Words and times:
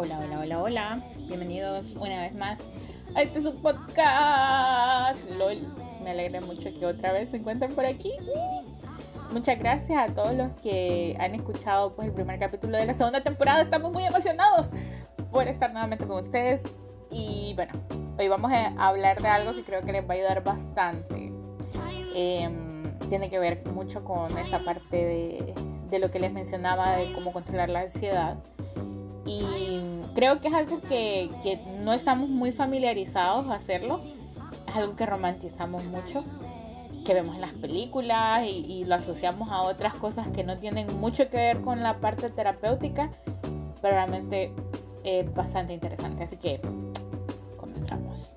Hola, 0.00 0.20
hola, 0.20 0.38
hola, 0.38 0.62
hola. 0.62 1.02
Bienvenidos 1.26 1.94
una 1.94 2.22
vez 2.22 2.32
más 2.32 2.60
a 3.16 3.22
este 3.22 3.42
su 3.42 3.52
podcast. 3.60 5.28
LOL. 5.28 5.74
Me 6.04 6.12
alegra 6.12 6.40
mucho 6.40 6.70
que 6.78 6.86
otra 6.86 7.10
vez 7.10 7.30
se 7.30 7.38
encuentren 7.38 7.74
por 7.74 7.84
aquí. 7.84 8.12
Muchas 9.32 9.58
gracias 9.58 9.98
a 9.98 10.14
todos 10.14 10.34
los 10.34 10.52
que 10.60 11.16
han 11.18 11.34
escuchado 11.34 11.96
pues, 11.96 12.06
el 12.06 12.14
primer 12.14 12.38
capítulo 12.38 12.78
de 12.78 12.86
la 12.86 12.94
segunda 12.94 13.24
temporada. 13.24 13.60
Estamos 13.60 13.90
muy 13.92 14.04
emocionados 14.04 14.68
por 15.32 15.48
estar 15.48 15.72
nuevamente 15.72 16.06
con 16.06 16.20
ustedes. 16.20 16.62
Y 17.10 17.54
bueno, 17.56 17.72
hoy 18.16 18.28
vamos 18.28 18.52
a 18.52 18.68
hablar 18.78 19.20
de 19.20 19.26
algo 19.26 19.52
que 19.52 19.64
creo 19.64 19.82
que 19.82 19.90
les 19.90 20.04
va 20.04 20.14
a 20.14 20.16
ayudar 20.16 20.44
bastante. 20.44 21.32
Em, 22.14 22.96
tiene 23.08 23.30
que 23.30 23.40
ver 23.40 23.66
mucho 23.74 24.04
con 24.04 24.38
esa 24.38 24.60
parte 24.60 24.96
de, 24.96 25.54
de 25.90 25.98
lo 25.98 26.08
que 26.12 26.20
les 26.20 26.32
mencionaba 26.32 26.92
de 26.92 27.12
cómo 27.14 27.32
controlar 27.32 27.68
la 27.68 27.80
ansiedad. 27.80 28.36
Y 29.28 29.67
creo 30.18 30.40
que 30.40 30.48
es 30.48 30.54
algo 30.54 30.80
que, 30.80 31.30
que 31.44 31.60
no 31.80 31.92
estamos 31.92 32.28
muy 32.28 32.50
familiarizados 32.50 33.46
a 33.46 33.54
hacerlo. 33.54 34.00
Es 34.66 34.74
algo 34.74 34.96
que 34.96 35.06
romantizamos 35.06 35.84
mucho, 35.84 36.24
que 37.06 37.14
vemos 37.14 37.36
en 37.36 37.42
las 37.42 37.52
películas 37.52 38.42
y, 38.42 38.66
y, 38.66 38.84
lo 38.84 38.96
asociamos 38.96 39.48
a 39.48 39.62
otras 39.62 39.94
cosas 39.94 40.26
que 40.34 40.42
no 40.42 40.56
tienen 40.56 40.88
mucho 40.98 41.28
que 41.30 41.36
ver 41.36 41.60
con 41.60 41.84
la 41.84 42.00
parte 42.00 42.30
terapéutica, 42.30 43.12
pero 43.80 43.94
realmente 43.94 44.52
es 45.04 45.32
bastante 45.32 45.72
interesante. 45.72 46.24
Así 46.24 46.36
que 46.36 46.60
comenzamos. 47.56 48.34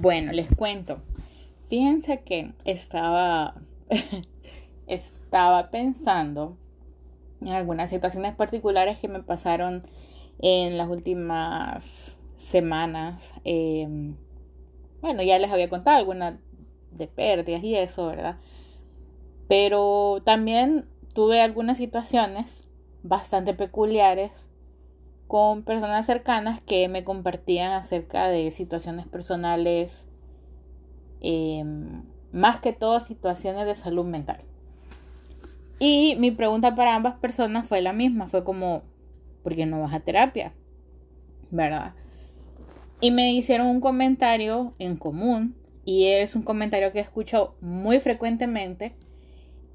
Bueno, 0.00 0.30
les 0.30 0.54
cuento. 0.54 1.02
Fíjense 1.68 2.20
que 2.20 2.52
estaba, 2.64 3.56
estaba 4.86 5.70
pensando 5.70 6.59
en 7.40 7.48
algunas 7.48 7.90
situaciones 7.90 8.34
particulares 8.34 8.98
que 8.98 9.08
me 9.08 9.22
pasaron 9.22 9.84
en 10.38 10.78
las 10.78 10.88
últimas 10.88 12.18
semanas. 12.36 13.22
Eh, 13.44 14.14
bueno, 15.00 15.22
ya 15.22 15.38
les 15.38 15.50
había 15.50 15.68
contado 15.68 15.98
algunas 15.98 16.38
de 16.92 17.06
pérdidas 17.06 17.62
y 17.62 17.76
eso, 17.76 18.06
¿verdad? 18.06 18.36
Pero 19.48 20.22
también 20.24 20.86
tuve 21.14 21.40
algunas 21.40 21.78
situaciones 21.78 22.66
bastante 23.02 23.54
peculiares 23.54 24.30
con 25.26 25.62
personas 25.62 26.06
cercanas 26.06 26.60
que 26.60 26.88
me 26.88 27.04
compartían 27.04 27.72
acerca 27.72 28.28
de 28.28 28.50
situaciones 28.50 29.06
personales, 29.06 30.06
eh, 31.20 31.64
más 32.32 32.60
que 32.60 32.72
todo 32.72 33.00
situaciones 33.00 33.64
de 33.64 33.74
salud 33.74 34.04
mental. 34.04 34.42
Y 35.80 36.14
mi 36.16 36.30
pregunta 36.30 36.76
para 36.76 36.94
ambas 36.94 37.16
personas 37.16 37.66
fue 37.66 37.80
la 37.80 37.92
misma, 37.92 38.28
fue 38.28 38.44
como, 38.44 38.82
¿por 39.42 39.56
qué 39.56 39.66
no 39.66 39.80
vas 39.80 39.94
a 39.94 40.00
terapia? 40.00 40.52
¿Verdad? 41.50 41.94
Y 43.00 43.10
me 43.10 43.32
hicieron 43.32 43.66
un 43.66 43.80
comentario 43.80 44.74
en 44.78 44.96
común, 44.96 45.56
y 45.84 46.06
es 46.06 46.36
un 46.36 46.42
comentario 46.42 46.92
que 46.92 47.00
escucho 47.00 47.56
muy 47.60 47.98
frecuentemente 47.98 48.94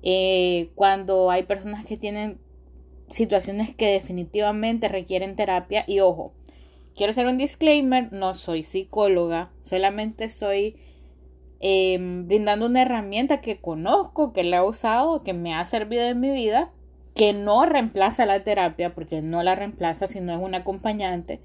eh, 0.04 0.70
cuando 0.76 1.32
hay 1.32 1.44
personas 1.44 1.86
que 1.86 1.98
tienen 1.98 2.40
situaciones 3.10 3.76
que 3.76 3.88
definitivamente 3.88 4.88
requieren 4.88 5.36
terapia. 5.36 5.84
Y 5.88 6.00
ojo, 6.02 6.34
quiero 6.96 7.12
hacer 7.12 7.26
un 7.26 7.38
disclaimer, 7.38 8.14
no 8.14 8.36
soy 8.36 8.64
psicóloga, 8.64 9.52
solamente 9.64 10.30
soy 10.30 10.78
eh, 11.60 11.98
brindando 12.00 12.66
una 12.66 12.82
herramienta 12.82 13.42
que 13.42 13.60
conozco, 13.60 14.34
que 14.34 14.44
la 14.44 14.58
he 14.58 14.62
usado, 14.62 15.24
que 15.24 15.34
me 15.34 15.54
ha 15.54 15.64
servido 15.66 16.04
en 16.04 16.20
mi 16.20 16.32
vida, 16.32 16.72
que 17.16 17.34
no 17.34 17.66
reemplaza 17.66 18.26
la 18.26 18.44
terapia, 18.44 18.94
porque 18.94 19.22
no 19.22 19.42
la 19.42 19.56
reemplaza, 19.56 20.08
sino 20.08 20.34
es 20.34 20.40
un 20.40 20.54
acompañante, 20.54 21.42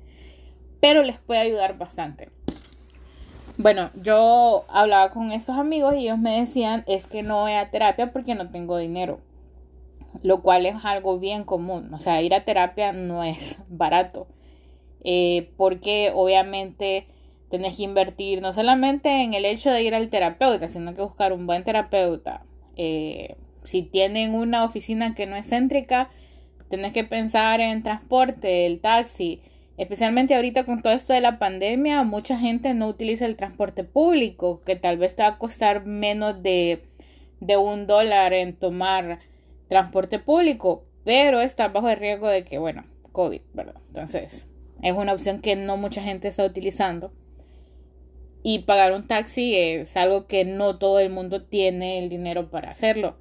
pero 0.81 1.03
les 1.03 1.19
puede 1.19 1.41
ayudar 1.41 1.79
bastante. 1.79 2.31
Bueno, 3.57 3.91
yo 4.03 4.65
hablaba 4.69 5.13
con 5.13 5.31
esos 5.33 5.57
amigos 5.57 5.95
y 5.95 6.05
ellos 6.05 6.19
me 6.19 6.41
decían, 6.41 6.83
es 6.87 7.07
que 7.07 7.23
no 7.23 7.43
voy 7.43 7.53
a 7.53 7.71
terapia 7.71 8.11
porque 8.11 8.35
no 8.35 8.51
tengo 8.51 8.79
dinero, 8.79 9.21
lo 10.23 10.43
cual 10.43 10.67
es 10.67 10.77
algo 10.85 11.19
bien 11.19 11.45
común, 11.45 11.93
o 11.93 11.99
sea, 11.99 12.23
ir 12.23 12.35
a 12.35 12.45
terapia 12.45 12.93
no 12.93 13.23
es 13.23 13.59
barato, 13.69 14.27
eh, 15.05 15.51
porque 15.57 16.11
obviamente 16.15 17.07
tenés 17.51 17.77
que 17.77 17.83
invertir 17.83 18.41
no 18.41 18.53
solamente 18.53 19.23
en 19.23 19.35
el 19.35 19.45
hecho 19.45 19.71
de 19.71 19.83
ir 19.83 19.95
al 19.95 20.09
terapeuta, 20.09 20.69
sino 20.69 20.95
que 20.95 21.03
buscar 21.03 21.33
un 21.33 21.47
buen 21.47 21.65
terapeuta. 21.65 22.43
Eh, 22.77 23.37
si 23.65 23.83
tienen 23.83 24.35
una 24.35 24.65
oficina 24.65 25.15
que 25.15 25.27
no 25.27 25.37
es 25.37 25.49
céntrica, 25.49 26.11
tenés 26.69 26.93
que 26.93 27.05
pensar 27.05 27.61
en 27.61 27.83
transporte, 27.83 28.67
el 28.67 28.81
taxi. 28.81 29.43
Especialmente 29.77 30.35
ahorita 30.35 30.65
con 30.65 30.83
todo 30.83 30.93
esto 30.93 31.13
de 31.13 31.21
la 31.21 31.39
pandemia, 31.39 32.03
mucha 32.05 32.39
gente 32.39 32.73
no 32.75 32.87
utiliza 32.87 33.27
el 33.27 33.37
transporte 33.37 33.83
público, 33.83 34.63
que 34.65 34.77
tal 34.77 34.99
vez 34.99 35.17
te 35.17 35.23
va 35.23 35.31
a 35.31 35.39
costar 35.39 35.85
menos 35.87 36.43
de, 36.43 36.85
de 37.41 37.57
un 37.57 37.87
dólar 37.87 38.33
en 38.33 38.55
tomar 38.55 39.21
transporte 39.69 40.19
público, 40.19 40.85
pero 41.05 41.41
está 41.41 41.69
bajo 41.69 41.89
el 41.89 41.97
riesgo 41.97 42.29
de 42.29 42.45
que, 42.45 42.59
bueno, 42.59 42.85
COVID, 43.13 43.41
¿verdad? 43.55 43.81
Entonces, 43.89 44.47
es 44.83 44.93
una 44.93 45.13
opción 45.13 45.41
que 45.41 45.57
no 45.57 45.77
mucha 45.77 46.03
gente 46.03 46.29
está 46.29 46.45
utilizando. 46.45 47.13
Y 48.43 48.61
pagar 48.61 48.93
un 48.93 49.07
taxi 49.07 49.55
es 49.55 49.97
algo 49.97 50.27
que 50.27 50.45
no 50.45 50.79
todo 50.79 50.99
el 50.99 51.11
mundo 51.11 51.43
tiene 51.43 51.99
el 51.99 52.09
dinero 52.09 52.51
para 52.51 52.71
hacerlo. 52.71 53.17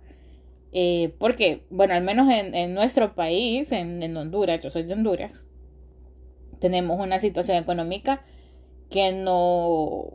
Eh, 0.71 1.15
porque, 1.19 1.65
bueno, 1.69 1.93
al 1.93 2.03
menos 2.03 2.29
en, 2.29 2.55
en 2.55 2.73
nuestro 2.73 3.15
país, 3.15 3.71
en, 3.71 4.03
en, 4.03 4.15
Honduras, 4.15 4.61
yo 4.61 4.69
soy 4.69 4.83
de 4.83 4.93
Honduras, 4.93 5.43
tenemos 6.59 6.99
una 6.99 7.19
situación 7.19 7.57
económica 7.57 8.23
que 8.89 9.11
no, 9.11 10.13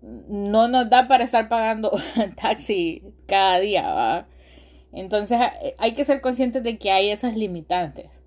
no 0.00 0.68
nos 0.68 0.88
da 0.90 1.08
para 1.08 1.24
estar 1.24 1.48
pagando 1.48 1.92
taxi 2.40 3.02
cada 3.26 3.60
día. 3.60 4.26
Entonces 4.92 5.38
hay 5.78 5.92
que 5.92 6.04
ser 6.04 6.20
conscientes 6.20 6.62
de 6.62 6.78
que 6.78 6.90
hay 6.90 7.10
esas 7.10 7.36
limitantes. 7.36 8.22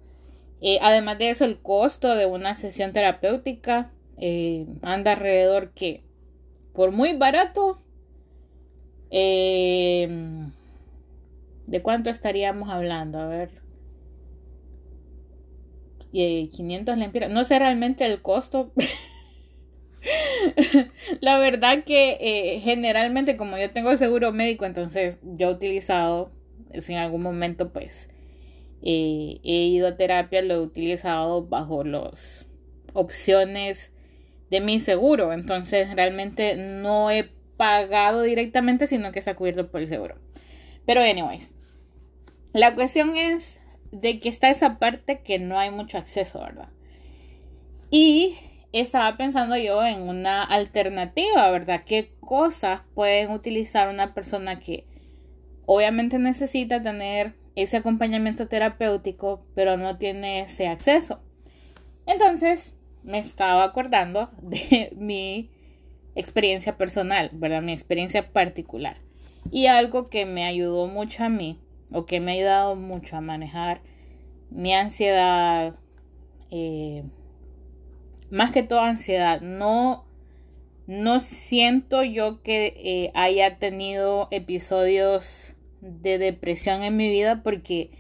Eh, 0.62 0.80
además 0.82 1.18
de 1.20 1.30
eso, 1.30 1.46
el 1.46 1.60
costo 1.62 2.16
de 2.16 2.26
una 2.26 2.56
sesión 2.56 2.94
terapéutica 2.94 3.92
eh, 4.18 4.66
anda 4.82 5.14
alrededor 5.14 5.72
que 5.72 6.04
por 6.74 6.92
muy 6.92 7.14
barato 7.14 7.82
eh, 9.12 10.08
de 11.68 11.82
cuánto 11.82 12.10
estaríamos 12.10 12.70
hablando 12.70 13.20
a 13.20 13.28
ver. 13.28 13.50
Eh, 16.14 16.50
500 16.50 16.98
lempiras. 16.98 17.30
No 17.30 17.44
sé 17.44 17.60
realmente 17.60 18.06
el 18.06 18.22
costo. 18.22 18.72
La 21.22 21.38
verdad 21.40 21.84
que 21.84 22.18
eh, 22.22 22.62
generalmente 22.62 23.36
como 23.38 23.58
yo 23.58 23.72
tengo 23.72 23.98
seguro 23.98 24.32
médico 24.32 24.66
entonces 24.66 25.20
yo 25.24 25.50
he 25.50 25.54
utilizado 25.54 26.32
si 26.80 26.94
en 26.94 27.00
algún 27.00 27.24
momento 27.24 27.74
pues 27.74 28.08
eh, 28.84 29.40
he 29.44 29.68
ido 29.68 29.88
a 29.88 29.98
terapia 29.98 30.44
lo 30.44 30.54
he 30.54 30.60
utilizado 30.60 31.48
bajo 31.48 31.84
las 31.84 32.46
opciones 32.94 33.92
de 34.50 34.62
mi 34.62 34.80
seguro. 34.80 35.34
Entonces 35.34 35.94
realmente 35.96 36.56
no 36.56 37.12
he 37.12 37.32
pagado 37.58 38.22
directamente, 38.24 38.88
sino 38.88 39.12
que 39.12 39.22
se 39.22 39.36
cubierto 39.36 39.70
por 39.72 39.82
el 39.82 39.88
seguro. 39.88 40.16
Pero 40.86 41.02
anyways, 41.02 41.54
la 42.54 42.76
cuestión 42.76 43.18
es 43.18 43.60
de 43.92 44.20
que 44.20 44.30
está 44.30 44.50
esa 44.50 44.78
parte 44.78 45.22
que 45.22 45.40
no 45.40 45.58
hay 45.60 45.72
mucho 45.72 45.98
acceso, 45.98 46.40
¿verdad? 46.40 46.70
Y 47.90 48.38
estaba 48.72 49.16
pensando 49.16 49.56
yo 49.58 49.86
en 49.86 50.02
una 50.02 50.44
alternativa, 50.44 51.50
¿verdad? 51.50 51.84
¿Qué 51.86 52.14
cosas 52.20 52.82
pueden 52.94 53.32
utilizar 53.32 53.90
una 53.90 54.14
persona 54.14 54.60
que 54.60 54.86
obviamente 55.66 56.20
necesita 56.20 56.84
tener 56.84 57.36
ese 57.56 57.78
acompañamiento 57.78 58.48
terapéutico, 58.48 59.46
pero 59.56 59.78
no 59.78 59.98
tiene 59.98 60.42
ese 60.42 60.68
acceso? 60.68 61.22
Entonces, 62.06 62.75
me 63.06 63.20
estaba 63.20 63.64
acordando 63.64 64.30
de 64.42 64.92
mi 64.98 65.50
experiencia 66.16 66.78
personal, 66.78 67.30
¿verdad? 67.34 67.62
Mi 67.62 67.72
experiencia 67.72 68.32
particular. 68.32 68.98
Y 69.52 69.68
algo 69.68 70.10
que 70.10 70.26
me 70.26 70.44
ayudó 70.44 70.88
mucho 70.88 71.24
a 71.24 71.30
mí, 71.30 71.60
o 71.92 72.06
que 72.06 72.20
me 72.20 72.32
ha 72.32 72.36
ayudado 72.36 72.76
mucho 72.76 73.16
a 73.16 73.22
manejar 73.22 73.82
mi 74.50 74.74
ansiedad, 74.74 75.76
eh, 76.50 77.04
más 78.32 78.52
que 78.52 78.64
todo 78.64 78.82
ansiedad, 78.82 79.40
no, 79.42 80.06
no 80.88 81.20
siento 81.20 82.04
yo 82.04 82.42
que 82.42 82.74
eh, 82.78 83.12
haya 83.14 83.60
tenido 83.60 84.28
episodios 84.32 85.54
de 85.82 86.18
depresión 86.18 86.82
en 86.82 86.98
mi 86.98 87.10
vida 87.10 87.44
porque 87.44 87.92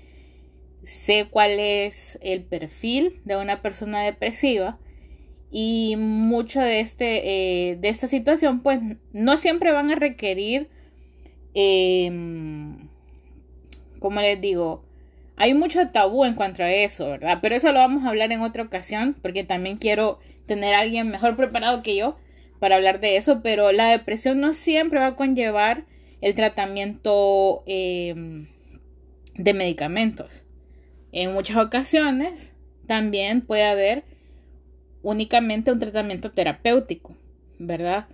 sé 0.83 1.27
cuál 1.29 1.59
es 1.59 2.17
el 2.21 2.43
perfil 2.43 3.21
de 3.25 3.37
una 3.37 3.61
persona 3.61 4.01
depresiva 4.01 4.79
y 5.57 5.95
mucho 5.95 6.59
de 6.59 6.81
este 6.81 7.69
eh, 7.69 7.77
de 7.77 7.87
esta 7.87 8.09
situación 8.09 8.59
pues 8.61 8.81
no 9.13 9.37
siempre 9.37 9.71
van 9.71 9.89
a 9.89 9.95
requerir 9.95 10.67
eh, 11.53 12.11
como 13.99 14.19
les 14.19 14.41
digo 14.41 14.83
hay 15.37 15.53
mucho 15.53 15.89
tabú 15.89 16.25
en 16.25 16.33
cuanto 16.33 16.63
a 16.63 16.71
eso, 16.71 17.09
¿verdad? 17.09 17.39
Pero 17.41 17.55
eso 17.55 17.71
lo 17.71 17.79
vamos 17.79 18.05
a 18.05 18.09
hablar 18.09 18.31
en 18.31 18.39
otra 18.39 18.63
ocasión, 18.63 19.17
porque 19.21 19.43
también 19.43 19.75
quiero 19.75 20.19
tener 20.45 20.73
a 20.73 20.79
alguien 20.79 21.09
mejor 21.09 21.35
preparado 21.35 21.83
que 21.83 21.97
yo 21.97 22.15
para 22.59 22.77
hablar 22.77 23.01
de 23.01 23.17
eso, 23.17 23.41
pero 23.43 23.73
la 23.73 23.89
depresión 23.89 24.39
no 24.39 24.53
siempre 24.53 24.99
va 24.99 25.07
a 25.07 25.15
conllevar 25.17 25.85
el 26.21 26.35
tratamiento 26.35 27.63
em, 27.67 28.47
de 29.33 29.53
medicamentos. 29.53 30.45
En 31.11 31.33
muchas 31.33 31.57
ocasiones 31.57 32.53
también 32.87 33.41
puede 33.41 33.65
haber 33.65 34.05
únicamente 35.05 35.71
un 35.71 35.77
tratamiento 35.77 36.31
terapéutico, 36.31 37.15
¿verdad? 37.59 38.07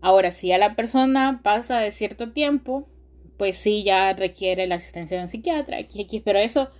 Ahora, 0.00 0.32
si 0.32 0.48
ya 0.48 0.58
la 0.58 0.74
persona 0.74 1.40
pasa 1.44 1.78
de 1.78 1.92
cierto 1.92 2.32
tiempo, 2.32 2.88
pues 3.36 3.56
sí, 3.56 3.84
ya 3.84 4.12
requiere 4.12 4.66
la 4.66 4.74
asistencia 4.74 5.16
de 5.16 5.22
un 5.22 5.30
psiquiatra, 5.30 5.78
aquí, 5.78 6.20
pero 6.24 6.40
eso 6.40 6.70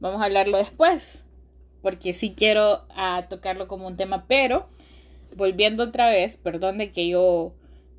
vamos 0.00 0.20
a 0.20 0.26
hablarlo 0.26 0.58
después, 0.58 1.24
porque 1.80 2.12
sí 2.12 2.34
quiero 2.36 2.84
ah, 2.90 3.26
tocarlo 3.30 3.68
como 3.68 3.86
un 3.86 3.96
tema, 3.96 4.26
pero 4.28 4.68
volviendo 5.34 5.84
otra 5.84 6.10
vez, 6.10 6.36
perdón 6.36 6.76
de 6.76 6.92
que 6.92 7.08
yo 7.08 7.54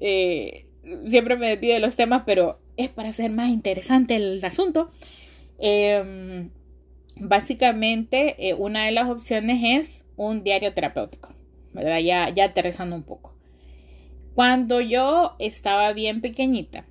eh, 0.00 0.66
siempre 1.04 1.36
me 1.36 1.48
despido 1.48 1.74
de 1.74 1.80
los 1.80 1.94
temas, 1.94 2.24
pero 2.26 2.58
es 2.76 2.88
para 2.88 3.10
hacer 3.10 3.30
más 3.30 3.50
interesante 3.50 4.16
el 4.16 4.44
asunto. 4.44 4.90
Em, 5.60 6.50
básicamente, 7.20 8.48
eh, 8.48 8.54
una 8.54 8.84
de 8.84 8.92
las 8.92 9.08
opciones 9.08 9.60
es 9.62 10.04
un 10.16 10.42
diario 10.42 10.72
terapéutico, 10.72 11.30
¿verdad? 11.72 11.98
Ya, 11.98 12.28
ya 12.30 12.46
aterrizando 12.46 12.96
un 12.96 13.02
poco. 13.02 13.34
Cuando 14.34 14.80
yo 14.80 15.36
estaba 15.38 15.92
bien 15.92 16.20
pequeñita, 16.20 16.86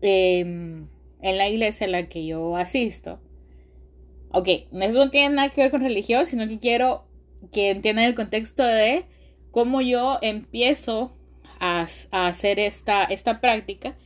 em, 0.00 0.88
en 1.20 1.38
la 1.38 1.48
iglesia 1.48 1.86
a 1.86 1.90
la 1.90 2.08
que 2.08 2.26
yo 2.26 2.56
asisto, 2.56 3.20
ok, 4.30 4.48
eso 4.70 5.04
no 5.04 5.10
tiene 5.10 5.34
nada 5.34 5.48
que 5.50 5.62
ver 5.62 5.70
con 5.70 5.80
religión, 5.80 6.26
sino 6.26 6.46
que 6.46 6.58
quiero 6.58 7.06
que 7.52 7.70
entiendan 7.70 8.04
el 8.04 8.14
contexto 8.14 8.64
de 8.64 9.04
cómo 9.50 9.80
yo 9.80 10.18
empiezo 10.22 11.12
a, 11.60 11.86
hacer 12.10 12.60
esta, 12.60 13.04
esta 13.04 13.40
práctica 13.40 13.96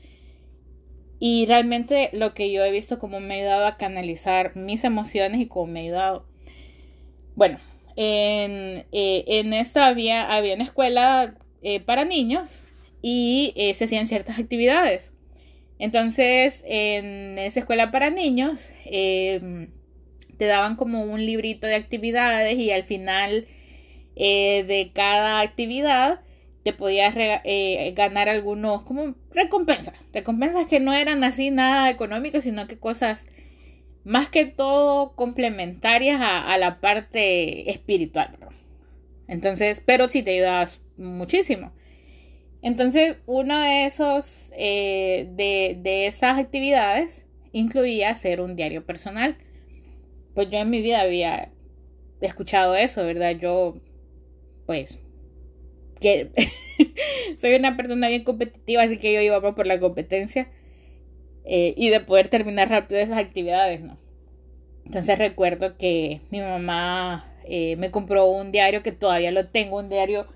y 1.25 1.47
realmente 1.47 2.11
lo 2.13 2.35
que 2.35 2.51
yo 2.51 2.65
he 2.65 2.73
visto 2.73 2.99
como 2.99 3.21
me 3.21 3.35
ha 3.35 3.37
ayudado 3.37 3.67
a 3.67 3.77
canalizar 3.77 4.57
mis 4.57 4.83
emociones 4.83 5.41
y 5.41 5.47
cómo 5.47 5.69
me 5.69 5.79
ha 5.79 5.83
ayudado. 5.85 6.27
Bueno, 7.37 7.61
en, 7.95 8.85
eh, 8.91 9.25
en 9.29 9.53
esta 9.53 9.87
había, 9.87 10.35
había 10.35 10.57
una 10.57 10.65
escuela 10.65 11.37
eh, 11.63 11.79
para 11.79 12.05
niños 12.05 12.51
y 13.03 13.53
eh, 13.55 13.73
se 13.75 13.85
hacían 13.85 14.09
ciertas 14.09 14.41
actividades. 14.41 15.13
Entonces, 15.79 16.65
en 16.67 17.39
esa 17.39 17.61
escuela 17.61 17.93
para 17.93 18.11
niños, 18.11 18.71
em, 18.85 19.71
te 20.39 20.47
daban 20.47 20.75
como 20.75 21.05
un 21.05 21.25
librito 21.25 21.69
de 21.69 21.77
actividades 21.77 22.59
y 22.59 22.73
al 22.73 22.83
final 22.83 23.47
eh, 24.17 24.65
de 24.65 24.91
cada 24.93 25.39
actividad 25.39 26.19
te 26.65 26.73
podías 26.73 27.15
ganar 27.95 28.29
algunos 28.29 28.85
como 28.85 29.15
recompensas, 29.31 29.95
recompensas 30.13 30.67
que 30.69 30.81
no 30.81 30.93
eran 30.95 31.25
así 31.25 31.51
nada 31.51 31.91
económicas, 31.91 32.45
sino 32.45 32.67
que 32.69 32.79
cosas 32.79 33.27
más 34.05 34.29
que 34.29 34.47
todo 34.47 35.15
complementarias 35.15 36.21
a, 36.21 36.53
a 36.53 36.59
la 36.59 36.81
parte 36.81 37.71
espiritual. 37.71 38.39
Entonces, 39.29 39.83
pero 39.85 40.09
sí 40.09 40.23
te 40.23 40.33
ayudas 40.33 40.81
muchísimo. 40.97 41.73
Entonces, 42.63 43.17
uno 43.27 43.59
de 43.59 43.87
esos, 43.87 44.51
eh, 44.57 45.29
de, 45.33 45.77
de, 45.81 46.07
esas 46.07 46.39
actividades 46.39 47.25
incluía 47.51 48.11
hacer 48.11 48.41
un 48.41 48.55
diario 48.55 48.87
personal. 48.87 49.37
Pues 50.35 50.49
yo 50.51 50.59
en 50.59 50.71
mi 50.71 50.81
vida 50.81 51.01
había 51.01 51.51
escuchado 52.21 52.77
eso, 52.77 53.05
¿verdad? 53.05 53.33
Yo, 53.33 53.81
pues, 54.65 55.01
que 56.03 56.31
soy 57.37 57.55
una 57.55 57.77
persona 57.79 58.09
bien 58.09 58.25
competitiva, 58.25 58.83
así 58.83 58.99
que 58.99 59.15
yo 59.15 59.21
iba 59.23 59.41
por 59.55 59.67
la 59.67 59.81
competencia 59.81 60.51
eh, 61.45 61.73
y 61.77 61.89
de 61.89 62.01
poder 62.01 62.29
terminar 62.29 62.69
rápido 62.69 63.01
esas 63.01 63.19
actividades, 63.19 63.81
¿no? 63.81 63.99
Entonces 64.85 65.19
recuerdo 65.19 65.79
que 65.79 66.21
mi 66.31 66.41
mamá 66.41 67.33
eh, 67.45 67.77
me 67.77 67.91
compró 67.91 68.27
un 68.27 68.53
diario 68.53 68.83
que 68.83 68.93
todavía 68.93 69.31
lo 69.31 69.49
tengo, 69.49 69.79
un 69.79 69.89
diario 69.89 70.27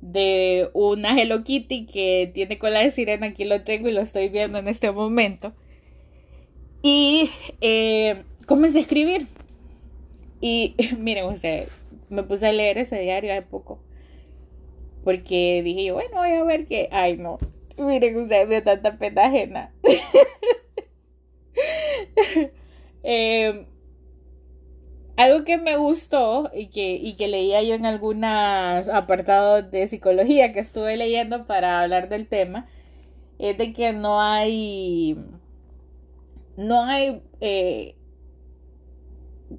de 0.00 0.70
una 0.74 1.20
Hello 1.20 1.42
Kitty 1.42 1.86
que 1.86 2.30
tiene 2.32 2.58
cola 2.58 2.80
de 2.80 2.90
sirena, 2.90 3.26
aquí 3.26 3.44
lo 3.44 3.62
tengo 3.62 3.88
y 3.88 3.92
lo 3.92 4.00
estoy 4.00 4.28
viendo 4.28 4.58
en 4.58 4.68
este 4.68 4.90
momento. 4.92 5.52
Y 6.82 7.30
eh, 7.60 8.22
comencé 8.46 8.78
a 8.78 8.82
escribir. 8.82 9.26
Y 10.40 10.74
miren 10.98 11.26
ustedes, 11.26 11.68
me 12.08 12.22
puse 12.22 12.46
a 12.46 12.52
leer 12.52 12.78
ese 12.78 13.00
diario 13.00 13.32
hace 13.32 13.42
poco. 13.42 13.80
Porque 15.06 15.62
dije 15.62 15.84
yo, 15.84 15.94
bueno, 15.94 16.16
voy 16.16 16.30
a 16.30 16.42
ver 16.42 16.66
qué. 16.66 16.88
Ay, 16.90 17.16
no. 17.16 17.38
Miren 17.78 18.16
ustedes, 18.16 18.48
me 18.48 18.60
tanta 18.60 18.98
pena 18.98 19.26
ajena. 19.26 19.72
eh, 23.04 23.66
algo 25.16 25.44
que 25.44 25.58
me 25.58 25.76
gustó 25.76 26.50
y 26.52 26.70
que, 26.70 26.94
y 26.94 27.14
que 27.14 27.28
leía 27.28 27.62
yo 27.62 27.74
en 27.74 27.86
algunos 27.86 28.88
apartados 28.88 29.70
de 29.70 29.86
psicología 29.86 30.52
que 30.52 30.58
estuve 30.58 30.96
leyendo 30.96 31.46
para 31.46 31.82
hablar 31.82 32.08
del 32.08 32.26
tema, 32.26 32.66
es 33.38 33.56
de 33.58 33.72
que 33.72 33.92
no 33.92 34.20
hay, 34.20 35.16
no 36.56 36.82
hay 36.82 37.22
eh, 37.40 37.94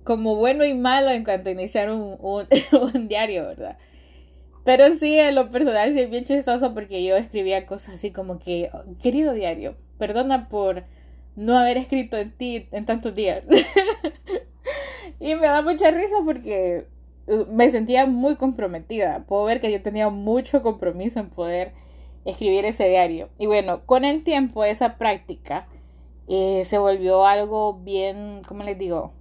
como 0.03 0.35
bueno 0.35 0.65
y 0.65 0.73
malo 0.73 1.09
en 1.09 1.23
cuanto 1.23 1.47
a 1.47 1.53
iniciar 1.53 1.89
un, 1.89 2.17
un, 2.19 2.47
diario, 3.07 3.47
¿verdad? 3.47 3.77
Pero 4.67 4.93
sí, 4.95 5.17
en 5.17 5.33
lo 5.33 5.49
personal 5.49 5.93
sí 5.93 6.01
es 6.01 6.09
bien 6.09 6.25
chistoso 6.25 6.73
porque 6.73 7.01
yo 7.01 7.15
escribía 7.15 7.65
cosas 7.65 7.95
así 7.95 8.11
como 8.11 8.37
que, 8.37 8.69
querido 9.01 9.31
diario, 9.31 9.77
perdona 9.97 10.49
por 10.49 10.83
no 11.37 11.57
haber 11.57 11.77
escrito 11.77 12.17
en 12.17 12.35
ti 12.35 12.67
en 12.73 12.85
tantos 12.85 13.15
días. 13.15 13.43
Y 15.21 15.35
me 15.35 15.47
da 15.47 15.61
mucha 15.61 15.89
risa 15.89 16.17
porque 16.25 16.85
uh, 17.27 17.45
me 17.49 17.69
sentía 17.69 18.05
muy 18.07 18.35
comprometida. 18.35 19.23
Puedo 19.25 19.45
ver 19.45 19.61
que 19.61 19.71
yo 19.71 19.81
tenía 19.81 20.09
mucho 20.09 20.61
compromiso 20.61 21.21
en 21.21 21.29
poder 21.29 21.71
escribir 22.25 22.65
ese 22.65 22.89
diario. 22.89 23.29
Y 23.39 23.45
bueno, 23.45 23.85
con 23.85 24.03
el 24.03 24.25
tiempo 24.25 24.65
esa 24.65 24.97
práctica 24.97 25.65
eh, 26.27 26.63
se 26.65 26.77
volvió 26.77 27.25
algo 27.25 27.75
bien, 27.75 28.41
¿cómo 28.45 28.63
les 28.63 28.77
digo? 28.77 29.13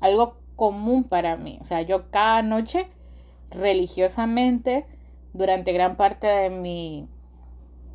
Algo 0.00 0.36
común 0.54 1.04
para 1.04 1.38
mí. 1.38 1.58
O 1.62 1.64
sea, 1.64 1.80
yo 1.80 2.10
cada 2.10 2.42
noche 2.42 2.88
religiosamente, 3.50 4.86
durante 5.32 5.72
gran 5.72 5.96
parte 5.96 6.26
de 6.26 6.50
mi 6.50 7.08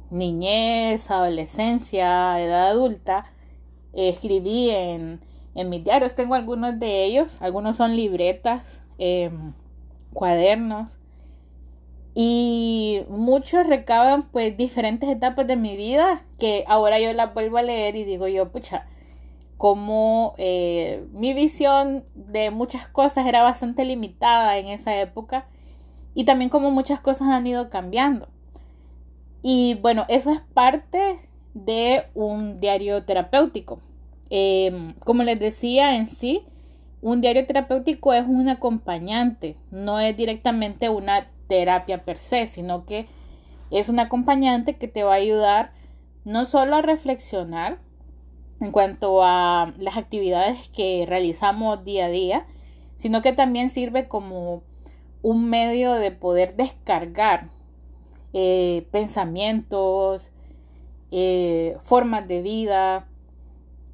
niñez, 0.09 1.09
adolescencia, 1.09 2.39
edad 2.41 2.69
adulta, 2.69 3.25
escribí 3.93 4.69
en 4.69 5.21
en 5.55 5.69
mis 5.69 5.83
diarios. 5.83 6.15
Tengo 6.15 6.35
algunos 6.35 6.79
de 6.79 7.05
ellos, 7.05 7.37
algunos 7.41 7.77
son 7.77 7.95
libretas, 7.95 8.81
em, 8.97 9.53
cuadernos 10.13 10.91
y 12.13 13.05
muchos 13.07 13.65
recaban 13.65 14.23
pues 14.31 14.57
diferentes 14.57 15.09
etapas 15.09 15.47
de 15.47 15.55
mi 15.55 15.77
vida 15.77 16.25
que 16.37 16.65
ahora 16.67 16.99
yo 16.99 17.13
las 17.13 17.33
vuelvo 17.33 17.57
a 17.57 17.61
leer 17.61 17.95
y 17.95 18.03
digo 18.03 18.27
yo, 18.27 18.51
pucha, 18.51 18.85
como 19.61 20.33
eh, 20.39 21.05
mi 21.11 21.35
visión 21.35 22.03
de 22.15 22.49
muchas 22.49 22.87
cosas 22.87 23.27
era 23.27 23.43
bastante 23.43 23.85
limitada 23.85 24.57
en 24.57 24.65
esa 24.65 24.99
época 24.99 25.45
y 26.15 26.23
también 26.23 26.49
como 26.49 26.71
muchas 26.71 26.99
cosas 26.99 27.27
han 27.27 27.45
ido 27.45 27.69
cambiando. 27.69 28.27
Y 29.43 29.75
bueno, 29.75 30.05
eso 30.07 30.31
es 30.31 30.41
parte 30.55 31.29
de 31.53 32.05
un 32.15 32.59
diario 32.59 33.03
terapéutico. 33.03 33.79
Em, 34.31 34.95
como 34.95 35.21
les 35.21 35.39
decía 35.39 35.95
en 35.95 36.07
sí, 36.07 36.41
un 37.03 37.21
diario 37.21 37.45
terapéutico 37.45 38.13
es 38.13 38.25
un 38.27 38.49
acompañante, 38.49 39.57
no 39.69 39.99
es 39.99 40.17
directamente 40.17 40.89
una 40.89 41.27
terapia 41.45 42.03
per 42.03 42.17
se, 42.17 42.47
sino 42.47 42.87
que 42.87 43.05
es 43.69 43.89
un 43.89 43.99
acompañante 43.99 44.77
que 44.77 44.87
te 44.87 45.03
va 45.03 45.11
a 45.11 45.17
ayudar 45.17 45.71
no 46.25 46.45
solo 46.45 46.77
a 46.77 46.81
reflexionar 46.81 47.77
en 48.61 48.71
cuanto 48.71 49.23
a 49.23 49.73
las 49.77 49.97
actividades 49.97 50.69
que 50.69 51.05
realizamos 51.07 51.83
día 51.83 52.05
a 52.05 52.09
día, 52.09 52.45
sino 52.95 53.21
que 53.21 53.33
también 53.33 53.69
sirve 53.69 54.07
como 54.07 54.63
un 55.21 55.49
medio 55.49 55.93
de 55.93 56.11
poder 56.11 56.55
descargar 56.55 57.49
eh, 58.33 58.87
pensamientos, 58.91 60.31
eh, 61.11 61.77
formas 61.81 62.27
de 62.27 62.41
vida, 62.41 63.07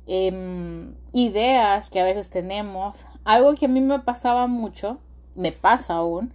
Em, 0.08 0.96
ideas 1.12 1.90
que 1.90 2.00
a 2.00 2.06
veces 2.06 2.30
tenemos. 2.30 3.06
Algo 3.26 3.54
que 3.56 3.66
a 3.66 3.70
mí 3.70 3.82
me 3.82 4.00
pasaba 4.00 4.48
mucho, 4.48 5.00
me 5.36 5.52
pasa 5.52 5.96
aún, 5.96 6.32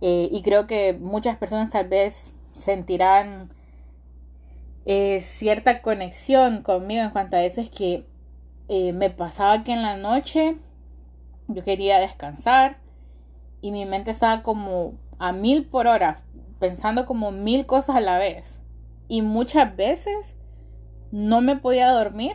eh, 0.00 0.28
y 0.32 0.42
creo 0.42 0.66
que 0.66 0.92
muchas 0.92 1.36
personas 1.36 1.70
tal 1.70 1.86
vez 1.88 2.34
sentirán 2.52 3.50
eh, 4.84 5.20
cierta 5.20 5.82
conexión 5.82 6.62
conmigo 6.62 7.02
en 7.02 7.10
cuanto 7.10 7.36
a 7.36 7.44
eso 7.44 7.60
es 7.60 7.70
que 7.70 8.06
eh, 8.68 8.92
me 8.92 9.10
pasaba 9.10 9.64
que 9.64 9.72
en 9.72 9.82
la 9.82 9.96
noche 9.96 10.56
yo 11.48 11.62
quería 11.62 11.98
descansar 11.98 12.78
y 13.60 13.70
mi 13.70 13.84
mente 13.84 14.10
estaba 14.10 14.42
como 14.42 14.94
a 15.18 15.32
mil 15.32 15.68
por 15.68 15.86
hora, 15.86 16.22
pensando 16.58 17.06
como 17.06 17.30
mil 17.30 17.66
cosas 17.66 17.96
a 17.96 18.00
la 18.00 18.18
vez. 18.18 18.60
Y 19.08 19.22
muchas 19.22 19.76
veces 19.76 20.34
no 21.12 21.40
me 21.40 21.56
podía 21.56 21.90
dormir 21.90 22.34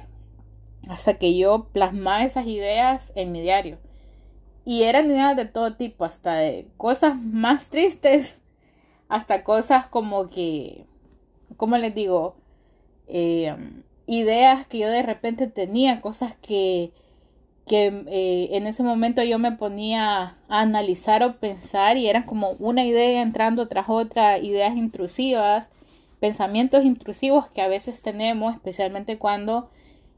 hasta 0.87 1.15
que 1.15 1.35
yo 1.35 1.67
plasmaba 1.73 2.23
esas 2.23 2.45
ideas 2.45 3.11
en 3.15 3.31
mi 3.31 3.41
diario. 3.41 3.79
Y 4.63 4.83
eran 4.83 5.07
ideas 5.07 5.35
de 5.35 5.45
todo 5.45 5.75
tipo, 5.75 6.05
hasta 6.05 6.35
de 6.35 6.67
cosas 6.77 7.17
más 7.17 7.69
tristes, 7.69 8.41
hasta 9.09 9.43
cosas 9.43 9.87
como 9.87 10.29
que, 10.29 10.85
¿cómo 11.57 11.77
les 11.77 11.93
digo? 11.93 12.35
Eh, 13.07 13.55
ideas 14.05 14.65
que 14.67 14.79
yo 14.79 14.89
de 14.89 15.03
repente 15.03 15.47
tenía, 15.47 16.01
cosas 16.01 16.35
que, 16.41 16.93
que 17.65 17.87
eh, 18.07 18.49
en 18.55 18.67
ese 18.67 18.83
momento 18.83 19.23
yo 19.23 19.39
me 19.39 19.51
ponía 19.51 20.37
a 20.47 20.61
analizar 20.61 21.23
o 21.23 21.39
pensar 21.39 21.97
y 21.97 22.07
eran 22.07 22.23
como 22.23 22.51
una 22.59 22.85
idea 22.85 23.21
entrando 23.21 23.67
tras 23.67 23.89
otra, 23.89 24.39
ideas 24.39 24.75
intrusivas, 24.77 25.69
pensamientos 26.19 26.85
intrusivos 26.85 27.49
que 27.49 27.61
a 27.61 27.67
veces 27.67 28.01
tenemos, 28.01 28.55
especialmente 28.55 29.17
cuando 29.17 29.69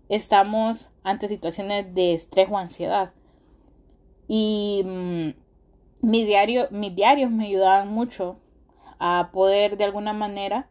estamos 0.09 0.87
ante 1.03 1.27
situaciones 1.27 1.93
de 1.93 2.13
estrés 2.13 2.49
o 2.51 2.57
ansiedad. 2.57 3.11
Y 4.27 4.83
mm, 4.85 5.29
mi 6.01 6.23
diario, 6.23 6.67
mis 6.71 6.95
diarios 6.95 7.31
me 7.31 7.45
ayudaban 7.45 7.91
mucho 7.91 8.37
a 8.99 9.29
poder 9.31 9.77
de 9.77 9.85
alguna 9.85 10.13
manera 10.13 10.67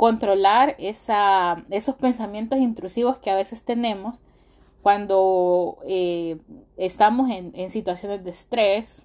controlar 0.00 0.76
esos 0.78 1.94
pensamientos 1.96 2.58
intrusivos 2.58 3.18
que 3.18 3.28
a 3.28 3.36
veces 3.36 3.64
tenemos 3.64 4.18
cuando 4.80 5.76
eh, 5.86 6.38
estamos 6.78 7.28
en, 7.28 7.70
situaciones 7.70 8.24
de 8.24 8.30
estrés 8.30 9.02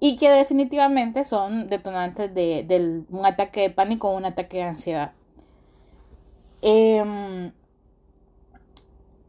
y 0.00 0.16
que 0.16 0.30
definitivamente 0.30 1.24
son 1.24 1.68
detonantes 1.68 2.34
de, 2.34 3.04
un 3.10 3.26
ataque 3.26 3.60
de 3.60 3.70
pánico 3.70 4.08
o 4.08 4.16
un 4.16 4.24
ataque 4.24 4.56
de 4.56 4.62
ansiedad. 4.62 5.12
Em, 6.62 7.52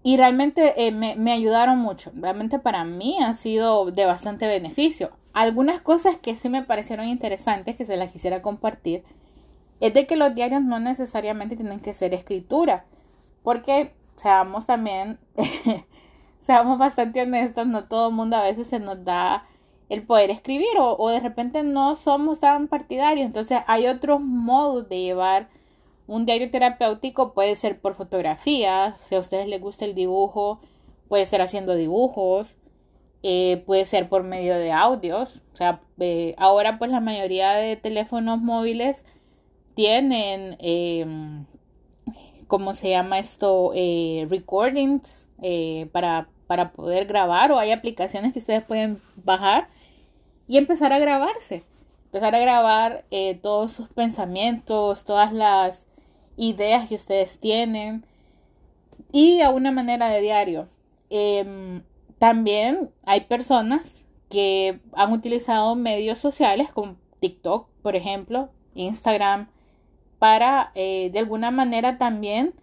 y 0.01 0.15
realmente 0.15 0.87
eh, 0.87 0.93
me, 0.93 1.17
me, 1.17 1.33
ayudaron 1.33 1.79
mucho. 1.79 2.09
Realmente 2.15 2.57
para 2.57 2.85
mí 2.85 3.17
ha 3.21 3.33
sido 3.33 3.91
de 3.91 4.05
bastante 4.05 4.47
beneficio. 4.47 5.11
Algunas 5.33 5.81
cosas 5.81 6.17
que 6.19 6.37
sí 6.37 6.47
me 6.47 6.63
parecieron 6.63 7.09
interesantes, 7.09 7.75
que 7.75 7.83
se 7.83 7.97
las 7.97 8.11
quisiera 8.11 8.41
compartir, 8.41 9.03
es 9.83 9.93
de 9.93 10.07
que 10.07 10.15
los 10.15 10.33
diarios 10.33 10.61
no 10.63 10.79
necesariamente 10.79 11.57
tienen 11.57 11.81
que 11.81 11.93
ser 11.93 12.13
escritura. 12.13 12.85
Porque, 13.43 13.93
seamos 14.15 14.65
también, 14.65 15.19
seamos 16.39 16.77
bastante 16.77 17.21
honestos, 17.21 17.67
no 17.67 17.83
todo 17.89 18.07
el 18.07 18.15
mundo 18.15 18.37
a 18.37 18.43
veces 18.43 18.67
se 18.67 18.79
nos 18.79 19.03
da 19.03 19.45
el 19.89 20.03
poder 20.03 20.29
escribir 20.29 20.69
o, 20.77 21.09
de 21.09 21.19
repente 21.19 21.63
no 21.63 21.97
somos 21.97 22.39
tan 22.39 22.69
partidarios. 22.69 23.25
Entonces 23.25 23.59
hay 23.67 23.87
otros 23.87 24.21
modos 24.21 24.87
de 24.87 25.01
llevar 25.01 25.49
un 26.07 26.25
diario 26.25 26.49
terapéutico 26.49 27.33
puede 27.33 27.57
ser 27.57 27.81
por 27.81 27.95
fotografía, 27.95 28.95
si 28.99 29.15
a 29.15 29.19
ustedes 29.19 29.47
les 29.47 29.59
gusta 29.59 29.83
el 29.83 29.95
dibujo, 29.95 30.61
puede 31.09 31.25
ser 31.25 31.41
haciendo 31.41 31.75
dibujos, 31.75 32.55
eh, 33.21 33.63
puede 33.65 33.85
ser 33.85 34.07
por 34.07 34.23
medio 34.23 34.55
de 34.55 34.71
audios. 34.71 35.41
O 35.53 35.57
sea, 35.57 35.81
eh, 35.99 36.35
ahora 36.37 36.79
pues 36.79 36.89
la 36.89 37.01
mayoría 37.01 37.51
de 37.51 37.75
teléfonos 37.75 38.39
móviles 38.39 39.03
tienen, 39.75 40.57
eh, 40.59 41.05
¿cómo 42.47 42.73
se 42.73 42.89
llama 42.89 43.19
esto? 43.19 43.71
Eh, 43.75 44.27
recordings 44.29 45.27
para, 45.91 46.29
para 46.47 46.71
poder 46.71 47.05
grabar 47.05 47.51
o 47.51 47.59
hay 47.59 47.71
aplicaciones 47.71 48.31
que 48.31 48.39
ustedes 48.39 48.63
pueden 48.63 49.01
bajar 49.15 49.67
y 50.47 50.57
empezar 50.57 50.93
a 50.93 50.99
grabarse. 50.99 51.63
Empezar 52.05 52.35
a 52.35 52.39
grabar 52.39 53.05
todos 53.41 53.73
sus 53.73 53.89
pensamientos, 53.89 55.03
todas 55.03 55.33
las 55.33 55.87
ideas 56.37 56.87
que 56.87 56.95
ustedes 56.95 57.39
tienen 57.39 58.05
y 59.11 59.41
a 59.41 59.49
una 59.51 59.71
manera 59.71 60.09
de 60.09 60.21
diario. 60.21 60.67
Em, 61.09 61.83
también 62.17 62.91
hay 63.05 63.21
personas 63.21 64.03
que 64.29 64.79
han 64.93 65.13
utilizado 65.13 65.75
medios 65.75 66.19
sociales 66.19 66.69
como 66.73 66.95
TikTok, 67.19 67.69
por 67.83 67.95
ejemplo, 67.95 68.49
Instagram, 68.73 69.49
para 70.23 70.71
eh, 70.73 71.09
de 71.11 71.19
alguna 71.19 71.51
manera 71.51 71.97
también 71.97 72.53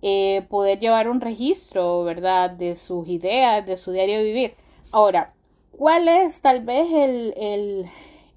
eh, 0.00 0.46
poder 0.48 0.80
llevar 0.80 1.10
un 1.10 1.20
registro, 1.20 2.02
¿verdad? 2.02 2.48
De 2.48 2.76
sus 2.76 3.06
ideas, 3.08 3.66
de 3.66 3.76
su 3.76 3.92
diario 3.92 4.22
vivir. 4.22 4.54
Ahora, 4.90 5.34
¿cuál 5.70 6.08
es 6.08 6.40
tal 6.40 6.64
vez 6.64 6.90
el, 6.90 7.34
el 7.36 7.90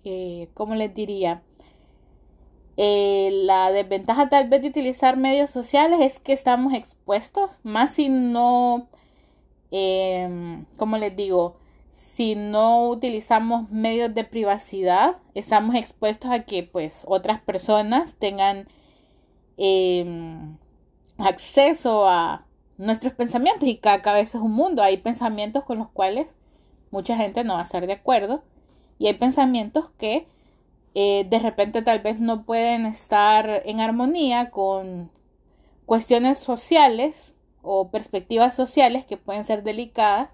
eh, 0.03 0.50
¿cómo 0.53 0.75
les 0.75 0.93
diría? 0.93 1.43
La 2.75 3.72
desventaja 3.72 4.27
tal 4.27 4.50
vez 4.50 4.62
de 4.63 4.67
utilizar 4.67 5.15
medios 5.15 5.50
sociales 5.50 6.01
es 6.01 6.20
que 6.20 6.34
estamos 6.34 6.74
expuestos, 6.74 7.51
más 7.63 7.93
si 7.93 8.10
no, 8.10 8.89
eh, 9.72 10.27
como 10.75 10.98
les 10.98 11.15
digo, 11.15 11.55
si 11.91 12.36
no 12.36 12.88
utilizamos 12.89 13.69
medios 13.69 14.13
de 14.13 14.24
privacidad, 14.24 15.17
estamos 15.36 15.75
expuestos 15.75 16.31
a 16.31 16.43
que 16.43 16.63
pues 16.63 17.03
otras 17.05 17.41
personas 17.41 18.15
tengan 18.15 18.67
em, 19.57 20.57
acceso 21.17 22.07
a 22.07 22.45
nuestros 22.77 23.13
pensamientos 23.13 23.67
y 23.67 23.77
cada 23.77 24.01
cabeza 24.01 24.38
es 24.38 24.43
un 24.43 24.53
mundo. 24.53 24.81
Hay 24.81 24.98
pensamientos 24.98 25.63
con 25.63 25.77
los 25.77 25.89
cuales 25.89 26.33
mucha 26.91 27.15
gente 27.15 27.43
no 27.43 27.53
va 27.53 27.60
a 27.60 27.63
estar 27.63 27.86
de 27.86 27.93
acuerdo 27.93 28.43
y 28.98 29.07
hay 29.07 29.13
pensamientos 29.13 29.89
que 29.98 30.27
eh, 30.93 31.25
de 31.29 31.39
repente 31.39 31.81
tal 31.81 32.00
vez 32.00 32.19
no 32.19 32.43
pueden 32.43 32.86
estar 32.86 33.62
en 33.65 33.79
armonía 33.79 34.50
con 34.50 35.10
cuestiones 35.86 36.38
sociales 36.38 37.33
o 37.62 37.89
perspectivas 37.89 38.55
sociales 38.55 39.05
que 39.05 39.17
pueden 39.17 39.43
ser 39.43 39.63
delicadas. 39.63 40.29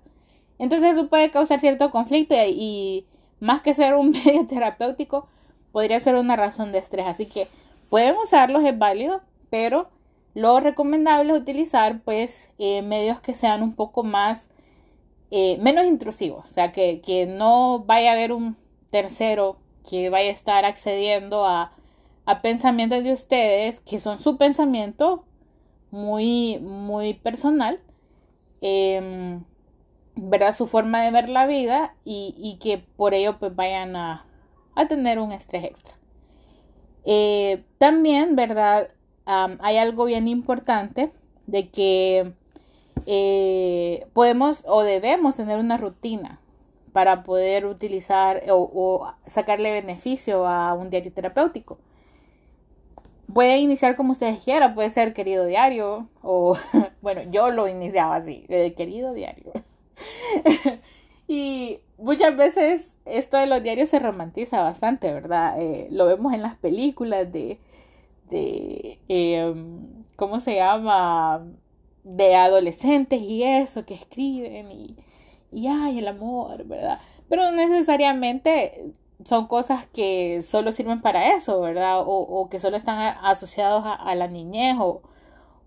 Entonces 0.59 0.93
eso 0.93 1.07
puede 1.07 1.31
causar 1.31 1.59
cierto 1.59 1.91
conflicto 1.91 2.35
y, 2.47 3.05
más 3.39 3.61
que 3.61 3.73
ser 3.73 3.95
un 3.95 4.11
medio 4.25 4.47
terapéutico, 4.47 5.27
podría 5.71 5.99
ser 5.99 6.15
una 6.15 6.35
razón 6.35 6.71
de 6.71 6.79
estrés. 6.79 7.05
Así 7.05 7.25
que 7.25 7.47
pueden 7.89 8.15
usarlos, 8.17 8.63
es 8.63 8.77
válido, 8.77 9.21
pero 9.49 9.89
lo 10.33 10.59
recomendable 10.59 11.33
es 11.33 11.39
utilizar 11.39 12.01
pues 12.03 12.49
eh, 12.59 12.81
medios 12.81 13.19
que 13.21 13.33
sean 13.33 13.63
un 13.63 13.73
poco 13.73 14.03
más 14.03 14.49
eh, 15.31 15.57
menos 15.59 15.85
intrusivos, 15.85 16.45
o 16.45 16.47
sea 16.47 16.71
que, 16.71 17.01
que 17.01 17.25
no 17.25 17.79
vaya 17.79 18.11
a 18.11 18.13
haber 18.13 18.31
un 18.31 18.55
tercero 18.91 19.57
que 19.89 20.09
vaya 20.09 20.29
a 20.29 20.33
estar 20.33 20.65
accediendo 20.65 21.45
a, 21.45 21.73
pensamientos 22.41 23.03
de 23.05 23.13
ustedes 23.13 23.79
que 23.79 24.01
son 24.01 24.19
su 24.19 24.37
pensamiento 24.37 25.23
muy, 25.91 26.59
muy 26.59 27.13
personal, 27.13 27.79
em, 28.59 29.43
¿verdad? 30.17 30.55
Su 30.55 30.67
forma 30.67 31.01
de 31.01 31.11
ver 31.11 31.29
la 31.29 31.47
vida 31.47 31.95
y, 32.03 32.57
que 32.61 32.79
por 32.79 33.13
ello 33.13 33.37
pues 33.39 33.55
vayan 33.55 33.95
a, 33.95 34.25
tener 34.89 35.19
un 35.19 35.31
estrés 35.31 35.63
extra. 35.63 35.93
Eh, 37.05 37.63
también, 37.77 38.35
¿verdad? 38.35 38.89
hay 39.25 39.77
algo 39.77 40.05
bien 40.05 40.27
importante 40.27 41.11
de 41.47 41.69
que 41.69 42.33
eh, 43.05 44.07
podemos 44.13 44.63
o 44.67 44.83
debemos 44.83 45.35
tener 45.35 45.59
una 45.59 45.77
rutina 45.77 46.39
para 46.93 47.23
poder 47.23 47.65
utilizar 47.65 48.41
o, 48.49 49.11
sacarle 49.25 49.71
beneficio 49.71 50.47
a 50.47 50.73
un 50.73 50.89
diario 50.89 51.11
terapéutico. 51.11 51.77
Puede 53.33 53.57
iniciar 53.57 53.95
como 53.95 54.13
ustedes 54.13 54.43
quieran, 54.43 54.73
puede 54.73 54.89
ser 54.89 55.13
querido 55.13 55.45
diario 55.45 56.07
o, 56.21 56.57
bueno, 57.01 57.21
yo 57.29 57.51
lo 57.51 57.67
iniciaba 57.67 58.15
así, 58.15 58.45
el 58.47 58.73
querido 58.73 59.13
diario. 59.13 59.51
y 61.27 61.79
muchas 61.97 62.35
veces 62.35 62.93
esto 63.05 63.37
de 63.37 63.47
los 63.47 63.63
diarios 63.63 63.89
se 63.89 63.99
romantiza 63.99 64.61
bastante, 64.61 65.13
¿verdad? 65.13 65.61
Eh, 65.61 65.87
lo 65.91 66.05
vemos 66.05 66.33
en 66.33 66.41
las 66.41 66.55
películas 66.55 67.31
de, 67.31 67.59
de 68.29 68.99
em, 69.07 70.05
¿cómo 70.15 70.39
se 70.39 70.55
llama? 70.55 71.45
De 72.03 72.35
adolescentes 72.35 73.21
y 73.21 73.43
eso, 73.43 73.85
que 73.85 73.95
escriben 73.95 74.71
y 74.71 74.95
y 75.51 75.67
ay, 75.67 75.99
el 75.99 76.07
amor, 76.07 76.65
¿verdad? 76.65 76.99
Pero 77.29 77.51
necesariamente 77.51 78.93
son 79.25 79.47
cosas 79.47 79.85
que 79.87 80.41
solo 80.43 80.71
sirven 80.71 81.01
para 81.01 81.35
eso, 81.35 81.59
¿verdad? 81.61 82.01
O, 82.05 82.49
que 82.49 82.59
solo 82.59 82.77
están 82.77 83.17
asociados 83.23 83.83
a, 83.85 84.15
la 84.15 84.27
niñez 84.27 84.77
o, 84.79 85.01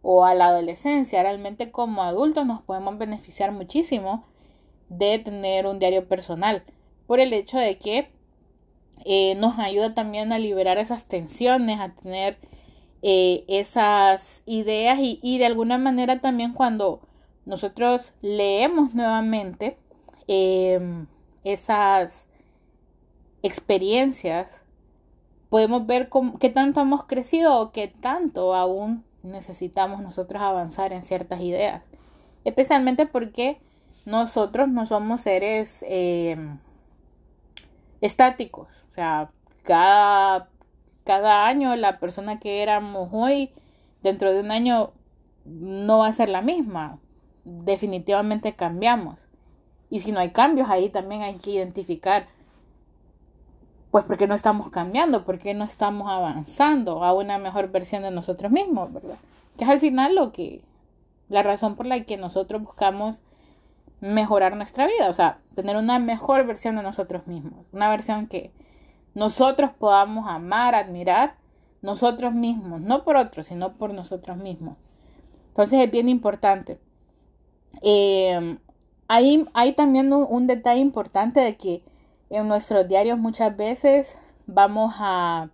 o, 0.03 0.25
a 0.25 0.35
la 0.35 0.47
adolescencia. 0.49 1.23
Realmente 1.23 1.71
como 1.71 2.03
adultos 2.03 2.47
nos 2.47 2.63
podemos 2.63 2.99
beneficiar 2.99 3.53
muchísimo 3.53 4.25
de 4.89 5.19
tener 5.19 5.67
un 5.67 5.79
diario 5.79 6.07
personal 6.09 6.65
por 7.07 7.21
el 7.21 7.33
hecho 7.33 7.59
de 7.59 7.79
que 7.79 8.11
eh, 9.05 9.35
nos 9.37 9.59
ayuda 9.59 9.95
también 9.95 10.33
a 10.33 10.39
liberar 10.39 10.79
esas 10.79 11.07
tensiones, 11.07 11.81
a 11.81 11.95
tener 11.95 12.39
eh, 13.03 13.45
esas 13.49 14.43
ideas 14.45 14.99
y, 15.01 15.39
de 15.39 15.47
alguna 15.47 15.79
manera 15.79 16.21
también 16.21 16.53
cuando 16.53 17.01
nosotros 17.47 18.13
leemos 18.21 18.95
nuevamente 18.95 19.79
em, 20.29 21.07
esas 21.45 22.29
experiencias, 23.43 24.51
podemos 25.49 25.87
ver 25.87 26.11
qué 26.39 26.51
tanto 26.51 26.81
hemos 26.81 27.05
crecido 27.05 27.59
o 27.59 27.73
qué 27.73 27.89
tanto 27.89 28.55
aún 28.55 29.03
necesitamos 29.23 30.01
nosotros 30.03 30.43
avanzar 30.43 30.93
en 30.93 31.03
ciertas 31.03 31.41
ideas. 31.41 31.83
Especialmente 32.45 33.07
porque 33.07 33.61
nosotros 34.07 34.69
no 34.69 34.87
somos 34.87 35.23
seres 35.23 35.85
em, 35.89 36.59
estáticos. 38.01 38.69
O 38.91 38.95
sea, 38.95 39.29
cada 39.63 40.49
cada 41.11 41.47
año 41.47 41.75
la 41.77 41.99
persona 41.99 42.39
que 42.39 42.63
éramos 42.63 43.09
hoy, 43.13 43.51
dentro 44.03 44.33
de 44.33 44.41
un 44.41 44.51
año, 44.51 44.93
no 45.45 45.99
va 45.99 46.07
a 46.07 46.13
ser 46.13 46.29
la 46.29 46.41
misma. 46.43 47.01
Definitivamente 47.45 48.55
cambiamos. 48.55 49.27
Y 49.89 50.01
si 50.01 50.13
no 50.13 50.21
hay 50.21 50.31
cambios, 50.31 50.69
ahí 50.71 50.89
también 50.89 51.23
hay 51.23 51.37
que 51.39 51.51
identificar, 51.51 52.29
pues, 53.91 54.05
por 54.05 54.17
qué 54.17 54.27
no 54.27 54.35
estamos 54.35 54.71
cambiando, 54.71 55.25
por 55.25 55.39
qué 55.39 55.55
no 55.55 55.65
estamos 55.65 56.11
avanzando 56.11 57.03
a 57.05 57.13
una 57.13 57.39
mejor 57.39 57.71
versión 57.71 58.03
de 58.03 58.11
nosotros 58.11 58.53
mismos, 58.53 58.93
¿verdad? 58.93 59.17
Que 59.57 59.65
es 59.65 59.71
al 59.71 59.81
final 59.81 60.15
lo 60.15 60.33
que, 60.33 60.63
la 61.29 61.43
razón 61.43 61.77
por 61.77 61.87
la 61.87 62.01
que 62.05 62.17
nosotros 62.17 62.63
buscamos 62.63 63.19
mejorar 64.01 64.57
nuestra 64.57 64.87
vida, 64.87 65.11
o 65.11 65.15
sea, 65.15 65.39
tener 65.55 65.77
una 65.77 65.99
mejor 65.99 66.47
versión 66.47 66.77
de 66.77 66.83
nosotros 66.83 67.27
mismos, 67.27 67.67
una 67.73 67.91
versión 67.91 68.27
que 68.29 68.53
nosotros 69.15 69.71
podamos 69.79 70.29
amar, 70.29 70.75
admirar 70.75 71.35
nosotros 71.83 72.33
mismos, 72.33 72.81
no 72.81 73.05
por 73.05 73.17
otros, 73.17 73.47
sino 73.47 73.75
por 73.75 73.93
nosotros 73.93 74.37
mismos. 74.37 74.77
Entonces 75.49 75.81
es 75.81 75.91
bien 75.91 76.09
importante. 76.09 76.79
Eh, 77.83 78.59
hay, 79.09 79.47
hay, 79.55 79.73
también 79.73 80.13
un, 80.13 80.47
detalle 80.47 80.81
importante 80.81 81.41
de 81.41 81.57
que 81.57 81.83
en 82.31 82.49
nuestros 82.49 82.89
diarios 82.89 83.19
muchas 83.19 83.57
veces 83.57 84.17
vamos 84.47 84.95
a, 84.99 85.51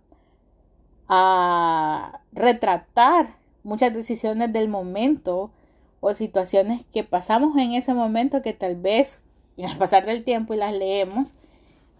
a 1.07 2.21
retratar 2.31 3.35
muchas 3.63 3.93
decisiones 3.93 4.53
del 4.53 4.69
momento 4.69 5.51
o 5.99 6.13
situaciones 6.13 6.85
que 6.93 7.03
pasamos 7.03 7.57
en 7.57 7.73
ese 7.73 7.93
momento 7.93 8.41
que 8.41 8.53
tal 8.53 8.75
vez 8.75 9.19
al 9.63 9.77
pasar 9.77 10.05
del 10.05 10.23
tiempo 10.23 10.53
y 10.53 10.57
las 10.57 10.73
leemos, 10.73 11.33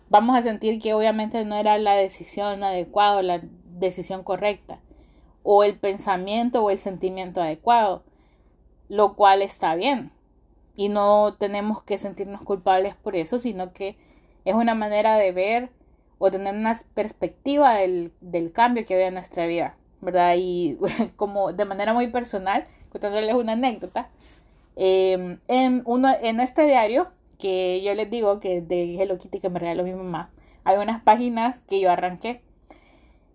vamos 0.10 0.38
a 0.38 0.44
sentir 0.44 0.80
que 0.80 0.94
obviamente 0.94 1.44
no 1.44 1.56
era 1.56 1.78
la 1.80 1.96
decisión 1.96 2.64
adecuada 2.64 3.18
o 3.18 3.22
la 3.22 3.42
decisión 3.80 4.24
correcta 4.24 4.80
o 5.44 5.64
el 5.64 5.80
pensamiento 5.80 6.64
o 6.64 6.70
el 6.70 6.78
sentimiento 6.78 7.42
adecuado, 7.42 8.04
lo 8.90 9.16
cual 9.16 9.42
está 9.42 9.76
bien. 9.76 10.12
Y 10.76 10.90
no 10.90 11.36
tenemos 11.40 11.82
que 11.84 11.98
sentirnos 11.98 12.42
culpables 12.42 12.96
por 12.96 13.16
eso, 13.16 13.40
sino 13.40 13.74
que 13.74 13.98
es 14.50 14.56
una 14.56 14.76
manera 14.76 15.16
de 15.18 15.32
ver 15.34 15.70
o 16.20 16.32
tener 16.32 16.56
una 16.56 16.78
perspectiva 16.94 17.76
del, 17.76 18.14
cambio 18.54 18.86
que 18.86 18.94
había 18.94 19.08
en 19.08 19.14
nuestra 19.16 19.46
vida, 19.46 19.76
¿verdad? 20.02 20.36
Y 20.38 20.78
como 21.16 21.54
de 21.54 21.66
manera 21.66 21.94
muy 21.94 22.08
personal, 22.08 22.66
contándoles 22.90 23.36
una 23.36 23.54
anécdota, 23.54 24.10
em, 24.76 25.40
en, 25.48 25.84
uno, 25.86 26.10
en 26.22 26.40
este 26.40 26.66
diario 26.66 27.10
que 27.38 27.82
yo 27.84 27.94
les 27.94 28.10
digo 28.10 28.40
que 28.40 28.62
de 28.62 28.96
Hello 28.96 29.18
Kitty 29.18 29.40
que 29.40 29.50
me 29.50 29.60
regaló 29.60 29.84
mi 29.84 29.94
mamá, 29.94 30.32
hay 30.64 30.78
unas 30.78 31.04
páginas 31.04 31.64
que 31.64 31.80
yo 31.80 31.92
arranqué. 31.92 32.42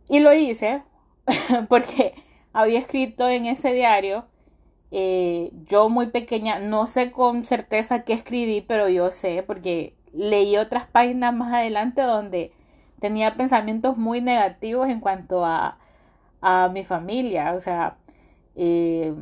Y 0.08 0.20
lo 0.20 0.32
hice 0.32 0.82
porque 1.68 2.14
había 2.52 2.78
escrito 2.78 3.28
en 3.28 3.46
ese 3.46 3.72
diario, 3.74 4.26
eh, 4.90 5.50
yo 5.68 5.88
muy 5.88 6.06
pequeña, 6.06 6.58
no 6.58 6.86
sé 6.86 7.12
con 7.12 7.44
certeza 7.44 8.04
qué 8.04 8.14
escribí, 8.14 8.62
pero 8.62 8.88
yo 8.88 9.10
sé 9.10 9.42
porque 9.46 9.94
leí 10.12 10.56
otras 10.56 10.86
páginas 10.86 11.34
más 11.34 11.52
adelante 11.52 12.02
donde 12.02 12.52
tenía 13.00 13.34
pensamientos 13.36 13.96
muy 13.96 14.20
negativos 14.20 14.88
en 14.88 15.00
cuanto 15.00 15.44
a, 15.44 15.78
a 16.40 16.68
mi 16.72 16.84
familia, 16.84 17.54
o 17.54 17.58
sea, 17.58 17.96
eh, 18.56 19.14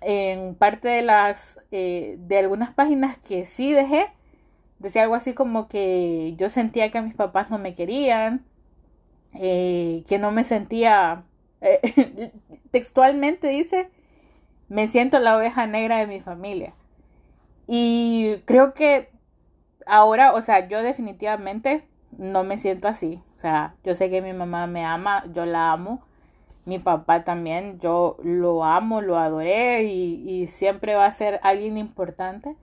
en 0.00 0.54
parte 0.54 0.88
de 0.88 1.02
las 1.02 1.60
eh, 1.70 2.16
de 2.18 2.38
algunas 2.38 2.72
páginas 2.72 3.18
que 3.18 3.44
sí 3.44 3.72
dejé 3.72 4.08
decía 4.78 5.02
algo 5.02 5.14
así 5.14 5.34
como 5.34 5.68
que 5.68 6.34
yo 6.38 6.48
sentía 6.48 6.90
que 6.90 7.02
mis 7.02 7.14
papás 7.14 7.50
no 7.50 7.58
me 7.58 7.74
querían 7.74 8.44
eh, 9.34 10.02
que 10.08 10.18
no 10.18 10.32
me 10.32 10.44
sentía 10.44 11.24
textualmente 12.70 13.48
dice 13.48 13.90
me 14.68 14.86
siento 14.86 15.18
la 15.18 15.36
oveja 15.36 15.66
negra 15.66 15.98
de 15.98 16.06
mi 16.06 16.20
familia 16.20 16.72
y 17.66 18.36
creo 18.46 18.72
que 18.72 19.10
ahora 19.90 20.32
o 20.32 20.42
sea 20.42 20.68
yo 20.68 20.82
definitivamente 20.82 21.86
no 22.16 22.44
me 22.44 22.58
siento 22.58 22.88
así 22.88 23.22
o 23.36 23.38
sea 23.38 23.74
yo 23.84 23.94
sé 23.94 24.10
que 24.10 24.22
mi 24.22 24.32
mamá 24.32 24.66
me 24.66 24.84
ama 24.84 25.24
yo 25.34 25.46
la 25.46 25.72
amo 25.72 26.02
mi 26.70 26.78
papá 26.78 27.24
también, 27.24 27.80
yo 27.80 28.16
lo 28.22 28.64
amo, 28.64 29.00
lo 29.00 29.18
adoré 29.18 29.84
y, 29.84 30.46
siempre 30.46 30.94
va 30.94 31.06
a 31.06 31.10
ser 31.10 31.40
alguien 31.42 31.78
importante. 31.78 32.56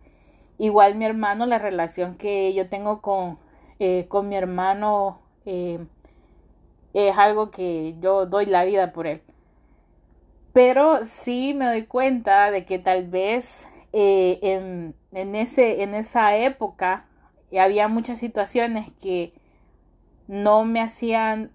Igual 0.57 0.95
mi 0.95 1.05
hermano, 1.05 1.45
la 1.45 1.59
relación 1.59 2.15
que 2.15 2.53
yo 2.53 2.69
tengo 2.69 3.01
con, 3.01 3.37
eh, 3.79 4.05
con 4.07 4.29
mi 4.29 4.35
hermano 4.35 5.19
eh, 5.45 5.85
es 6.93 7.17
algo 7.17 7.51
que 7.51 7.95
yo 7.99 8.25
doy 8.25 8.45
la 8.45 8.65
vida 8.65 8.93
por 8.93 9.07
él. 9.07 9.21
Pero 10.53 11.05
sí 11.05 11.53
me 11.53 11.65
doy 11.67 11.85
cuenta 11.85 12.49
de 12.49 12.65
que 12.65 12.79
tal 12.79 13.07
vez 13.07 13.67
eh, 13.93 14.39
en, 14.41 14.95
en, 15.11 15.35
ese, 15.35 15.83
en 15.83 15.93
esa 15.95 16.37
época 16.37 17.06
había 17.55 17.87
muchas 17.87 18.19
situaciones 18.19 18.91
que 19.01 19.33
no 20.27 20.65
me 20.65 20.81
hacían 20.81 21.51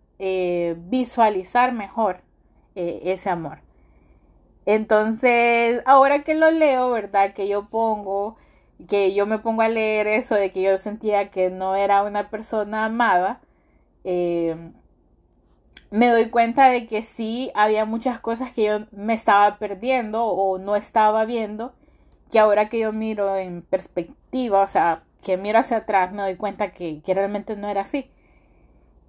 visualizar 0.89 1.73
mejor 1.73 2.23
eh, 2.75 3.03
ese 3.05 3.29
amor. 3.29 3.59
Entonces, 4.65 5.83
ahora 5.85 6.23
que 6.23 6.35
lo 6.35 6.51
leo, 6.51 6.91
¿verdad? 6.91 7.35
Que 7.35 7.47
yo 7.49 7.69
pongo, 7.69 8.37
que 8.89 9.15
yo 9.15 9.27
me 9.27 9.39
pongo 9.39 9.63
a 9.63 9.69
leer 9.69 10.07
eso 10.07 10.35
de 10.35 10.53
que 10.53 10.63
yo 10.63 10.79
sentía 10.79 11.31
que 11.31 11.51
no 11.51 11.77
era 11.77 12.03
una 12.03 12.31
persona 12.31 12.87
amada, 12.87 13.41
eh, 14.05 14.73
me 15.91 16.09
doy 16.09 16.31
cuenta 16.31 16.69
de 16.69 16.87
que 16.87 17.03
sí 17.03 17.51
había 17.55 17.85
muchas 17.85 18.21
cosas 18.21 18.53
que 18.53 18.65
yo 18.65 18.79
me 18.93 19.15
estaba 19.15 19.59
perdiendo 19.59 20.25
o 20.25 20.59
no 20.59 20.77
estaba 20.77 21.25
viendo, 21.27 21.75
que 22.31 22.39
ahora 22.39 22.69
que 22.71 22.79
yo 22.79 22.93
miro 22.93 23.37
en 23.37 23.63
perspectiva, 23.63 24.63
o 24.63 24.67
sea, 24.69 25.03
que 25.23 25.37
miro 25.37 25.59
hacia 25.59 25.79
atrás, 25.79 26.13
me 26.13 26.23
doy 26.23 26.37
cuenta 26.37 26.73
que, 26.73 27.01
realmente 27.07 27.57
no 27.57 27.69
era 27.69 27.83
así. 27.83 28.11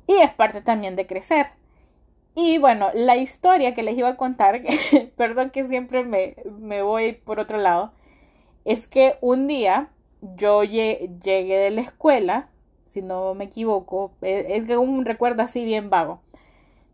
Y 0.08 0.14
es 0.14 0.34
parte 0.34 0.62
también 0.62 0.96
de 0.96 1.08
crecer. 1.08 1.48
Y 2.36 2.58
bueno, 2.58 2.90
la 2.94 3.18
historia 3.18 3.74
que 3.74 3.84
les 3.84 3.98
iba 3.98 4.10
a 4.10 4.18
contar, 4.18 4.62
perdón 5.18 5.50
que 5.52 5.68
siempre 5.68 6.04
me, 6.04 6.36
me, 6.60 6.82
voy 6.82 7.14
por 7.14 7.40
otro 7.40 7.58
lado, 7.58 7.94
es 8.66 8.88
que 8.88 9.18
un 9.22 9.48
día 9.48 9.90
yo 10.22 10.64
llegué 10.64 11.10
de 11.24 11.72
la 11.72 11.82
escuela, 11.82 12.50
si 12.88 13.02
no 13.02 13.34
me 13.34 13.46
equivoco, 13.46 14.14
e, 14.22 14.58
es 14.58 14.66
que 14.66 14.78
un 14.78 15.06
recuerdo 15.06 15.44
así 15.44 15.66
bien 15.66 15.90
vago. 15.90 16.22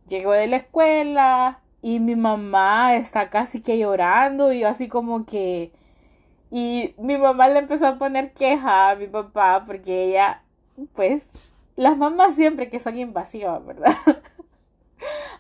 Llego 0.07 0.31
de 0.33 0.47
la 0.47 0.57
escuela 0.57 1.61
y 1.81 1.99
mi 1.99 2.15
mamá 2.15 2.95
está 2.95 3.29
casi 3.29 3.61
que 3.61 3.77
llorando 3.77 4.53
y 4.53 4.59
yo 4.61 4.67
así 4.69 4.87
como 4.87 5.25
que... 5.25 5.71
Y 6.51 6.95
mi 6.97 7.17
mamá 7.17 7.47
le 7.47 7.59
empezó 7.59 7.87
a 7.87 7.97
poner 7.97 8.33
queja 8.33 8.91
a 8.91 8.95
mi 8.95 9.07
papá 9.07 9.63
porque 9.65 10.05
ella, 10.05 10.43
pues, 10.93 11.27
las 11.75 11.97
mamás 11.97 12.35
siempre 12.35 12.69
que 12.69 12.79
son 12.79 12.97
invasivas, 12.97 13.65
¿verdad? 13.65 13.95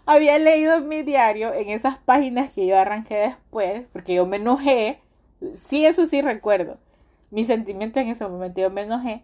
había 0.05 0.39
leído 0.39 0.81
mi 0.81 1.03
diario 1.03 1.53
en 1.53 1.69
esas 1.69 1.97
páginas 1.99 2.51
que 2.51 2.65
yo 2.65 2.77
arranqué 2.77 3.15
después, 3.15 3.87
porque 3.93 4.15
yo 4.15 4.25
me 4.25 4.37
enojé. 4.37 4.99
Sí, 5.53 5.85
eso 5.85 6.05
sí 6.05 6.21
recuerdo. 6.21 6.77
Mi 7.31 7.43
sentimiento 7.43 7.99
en 7.99 8.09
ese 8.09 8.27
momento, 8.27 8.59
yo 8.61 8.71
me 8.71 8.81
enojé. 8.81 9.23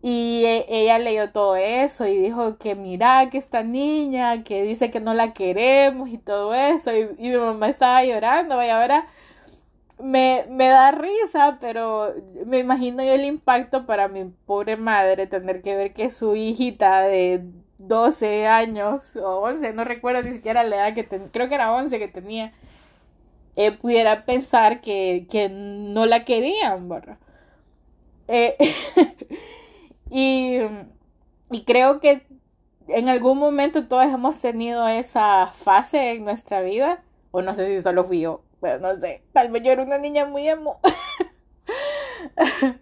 Y 0.00 0.44
e, 0.46 0.66
ella 0.68 0.98
leyó 1.00 1.32
todo 1.32 1.56
eso 1.56 2.06
y 2.06 2.16
dijo 2.16 2.58
que 2.58 2.76
mira 2.76 3.28
que 3.30 3.38
esta 3.38 3.64
niña, 3.64 4.44
que 4.44 4.62
dice 4.62 4.90
que 4.92 5.00
no 5.00 5.14
la 5.14 5.32
queremos 5.34 6.08
y 6.10 6.18
todo 6.18 6.54
eso. 6.54 6.92
Y, 6.96 7.08
mi 7.18 7.36
mamá 7.36 7.68
estaba 7.68 8.04
llorando, 8.04 8.56
vaya, 8.56 8.80
ahora 8.80 9.08
me, 10.00 10.46
me 10.48 10.68
da 10.68 10.90
risa, 10.92 11.58
pero 11.60 12.14
me 12.46 12.58
imagino 12.58 13.02
yo 13.02 13.12
el 13.12 13.24
impacto 13.24 13.86
para 13.86 14.08
mi 14.08 14.24
pobre 14.46 14.76
madre 14.76 15.26
tener 15.26 15.62
que 15.62 15.76
ver 15.76 15.92
que 15.92 16.10
su 16.10 16.36
hijita 16.36 17.02
de 17.02 17.44
12 17.78 18.46
años 18.46 19.04
o 19.16 19.40
11, 19.40 19.72
no 19.72 19.84
recuerdo 19.84 20.22
ni 20.22 20.32
siquiera 20.32 20.64
la 20.64 20.76
edad 20.76 20.94
que 20.94 21.04
tenía, 21.04 21.28
creo 21.32 21.48
que 21.48 21.54
era 21.54 21.72
11 21.72 21.98
que 21.98 22.08
tenía, 22.08 22.52
eh, 23.56 23.72
pudiera 23.72 24.24
pensar 24.24 24.80
que, 24.80 25.26
que, 25.30 25.48
no 25.48 26.06
la 26.06 26.24
querían, 26.24 26.88
¿verdad? 26.88 27.18
Eh, 28.28 28.56
y, 30.10 30.58
y 31.50 31.64
creo 31.64 32.00
que 32.00 32.26
en 32.88 33.08
algún 33.08 33.38
momento 33.38 33.86
todos 33.88 34.06
hemos 34.06 34.38
tenido 34.38 34.86
esa 34.88 35.48
fase 35.48 36.12
en 36.12 36.24
nuestra 36.24 36.62
vida, 36.62 37.02
o 37.30 37.42
no 37.42 37.54
sé 37.54 37.66
si 37.76 37.82
solo 37.82 38.04
fui 38.04 38.20
yo, 38.20 38.42
pero 38.60 38.78
no 38.80 38.98
sé, 39.00 39.22
tal 39.32 39.50
vez 39.50 39.62
yo 39.62 39.72
era 39.72 39.82
una 39.82 39.98
niña 39.98 40.26
muy 40.26 40.48
emo. 40.48 40.80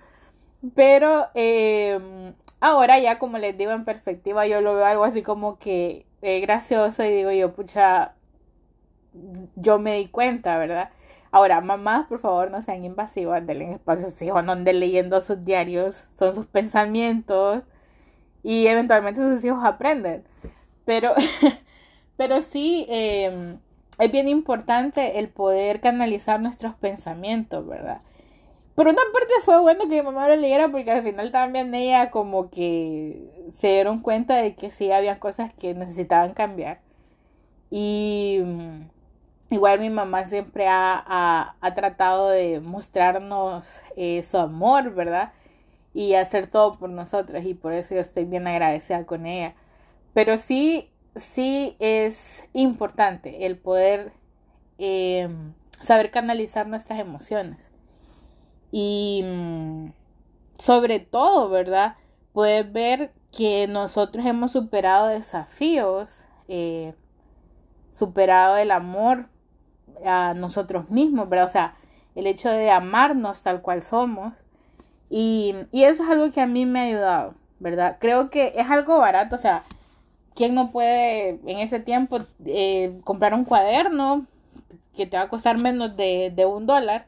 pero 0.74 1.28
em, 1.34 2.34
ahora 2.60 2.98
ya 2.98 3.18
como 3.18 3.38
les 3.38 3.56
digo 3.56 3.72
en 3.72 3.84
perspectiva, 3.84 4.46
yo 4.46 4.60
lo 4.60 4.74
veo 4.74 4.86
algo 4.86 5.04
así 5.04 5.22
como 5.22 5.58
que 5.58 6.06
es 6.22 6.42
gracioso 6.42 7.04
y 7.04 7.10
digo 7.10 7.30
yo, 7.30 7.54
pucha, 7.54 8.14
yo 9.56 9.78
me 9.78 9.96
di 9.96 10.08
cuenta, 10.08 10.58
¿verdad? 10.58 10.90
Ahora, 11.30 11.60
mamás, 11.60 12.06
por 12.06 12.20
favor, 12.20 12.50
no 12.50 12.62
sean 12.62 12.84
invasivas, 12.84 13.46
denle 13.46 13.72
espacio 13.72 14.06
a 14.06 14.10
sus 14.10 14.22
hijos, 14.22 14.44
no 14.44 14.54
leyendo 14.54 15.20
sus 15.20 15.44
diarios, 15.44 16.06
son 16.14 16.34
sus 16.34 16.46
pensamientos 16.46 17.62
y 18.42 18.66
eventualmente 18.68 19.20
sus 19.20 19.44
hijos 19.44 19.64
aprenden. 19.64 20.24
Pero, 20.84 21.14
pero 22.16 22.42
sí, 22.42 22.86
em, 22.88 23.58
es 23.98 24.12
bien 24.12 24.28
importante 24.28 25.18
el 25.18 25.28
poder 25.28 25.80
canalizar 25.80 26.40
nuestros 26.40 26.74
pensamientos, 26.74 27.66
¿verdad? 27.66 28.00
Por 28.74 28.88
una 28.88 29.02
parte 29.12 29.32
fue 29.44 29.60
bueno 29.60 29.80
que 29.88 29.96
mi 29.96 30.02
mamá 30.02 30.28
lo 30.28 30.36
leyera 30.36 30.68
porque 30.68 30.90
al 30.90 31.02
final 31.02 31.32
también 31.32 31.74
ella 31.74 32.10
como 32.10 32.50
que 32.50 33.48
se 33.52 33.68
dieron 33.68 34.00
cuenta 34.00 34.36
de 34.36 34.54
que 34.54 34.70
sí 34.70 34.92
había 34.92 35.18
cosas 35.18 35.54
que 35.54 35.74
necesitaban 35.74 36.34
cambiar. 36.34 36.80
Y 37.70 38.40
Igual 39.48 39.78
mi 39.80 39.90
mamá 39.90 40.24
siempre 40.24 40.66
ha, 40.68 41.54
tratado 41.76 42.30
de 42.30 42.60
mostrarnos 42.60 43.80
eh, 43.96 44.22
su 44.24 44.38
amor, 44.38 44.92
¿verdad? 44.92 45.32
Y 45.94 46.14
hacer 46.14 46.48
todo 46.48 46.78
por 46.78 46.90
nosotros 46.90 47.44
y 47.44 47.54
por 47.54 47.72
eso 47.72 47.94
yo 47.94 48.00
estoy 48.00 48.24
bien 48.24 48.46
agradecida 48.48 49.06
con 49.06 49.26
ella. 49.26 49.54
Pero 50.14 50.36
sí, 50.36 50.90
sí 51.16 51.76
es 51.80 52.44
importante 52.52 53.46
el 53.46 53.56
poder 53.58 54.12
em, 54.78 55.54
saber 55.80 56.10
canalizar 56.10 56.66
nuestras 56.66 57.00
emociones. 57.00 57.58
Y 58.70 59.22
mm, 59.24 59.92
sobre 60.58 61.00
todo, 61.00 61.48
¿verdad? 61.48 61.96
Poder 62.32 62.70
ver 62.70 63.12
que 63.32 63.66
nosotros 63.68 64.24
hemos 64.24 64.52
superado 64.52 65.08
desafíos, 65.08 66.24
eh, 66.48 66.94
superado 67.90 68.56
el 68.56 68.70
amor 68.70 69.28
a 70.04 70.34
nosotros 70.34 70.90
mismos, 70.90 71.28
¿verdad? 71.28 71.46
O 71.46 71.50
sea, 71.50 71.74
el 72.14 72.26
hecho 72.26 72.50
de 72.50 72.70
amarnos 72.70 73.42
tal 73.42 73.62
cual 73.62 73.82
somos. 73.82 74.32
Y, 75.08 75.54
eso 75.72 76.02
es 76.02 76.10
algo 76.10 76.30
que 76.32 76.40
a 76.40 76.46
mí 76.46 76.66
me 76.66 76.80
ha 76.80 76.82
ayudado, 76.84 77.34
¿verdad? 77.60 77.98
Creo 78.00 78.30
que 78.30 78.52
es 78.56 78.68
algo 78.68 78.98
barato, 78.98 79.36
o 79.36 79.38
sea, 79.38 79.62
¿quién 80.36 80.54
no 80.54 80.70
puede 80.70 81.40
en 81.46 81.58
ese 81.58 81.80
tiempo 81.80 82.18
eh, 82.44 83.00
comprar 83.02 83.34
un 83.34 83.44
cuaderno 83.44 84.26
que 84.94 85.06
te 85.06 85.16
va 85.16 85.24
a 85.24 85.28
costar 85.28 85.58
menos 85.58 85.96
de, 85.96 86.32
de 86.34 86.46
un 86.46 86.66
dólar? 86.66 87.06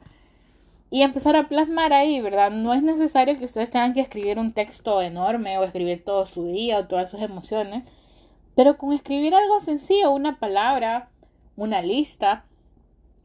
y 0.91 1.03
empezar 1.03 1.37
a 1.37 1.49
plasmar 1.49 1.93
ahí, 1.93 2.21
¿verdad? 2.21 2.51
No 2.51 2.73
es 2.73 2.83
necesario 2.83 3.38
que 3.38 3.45
ustedes 3.45 3.71
tengan 3.71 3.93
que 3.93 4.01
escribir 4.01 4.38
un 4.38 4.53
texto 4.53 5.03
enorme 5.03 5.59
o 5.59 5.64
escribir 5.64 6.03
todo 6.03 6.25
su 6.25 6.47
día 6.47 6.79
o 6.79 6.87
todas 6.87 7.11
sus 7.11 7.21
emociones, 7.21 7.85
pero 8.57 8.79
con 8.79 8.93
escribir 8.95 9.35
algo 9.35 9.61
sencillo, 9.61 10.11
una 10.11 10.38
palabra, 10.38 11.11
una 11.57 11.83
lista, 11.83 12.47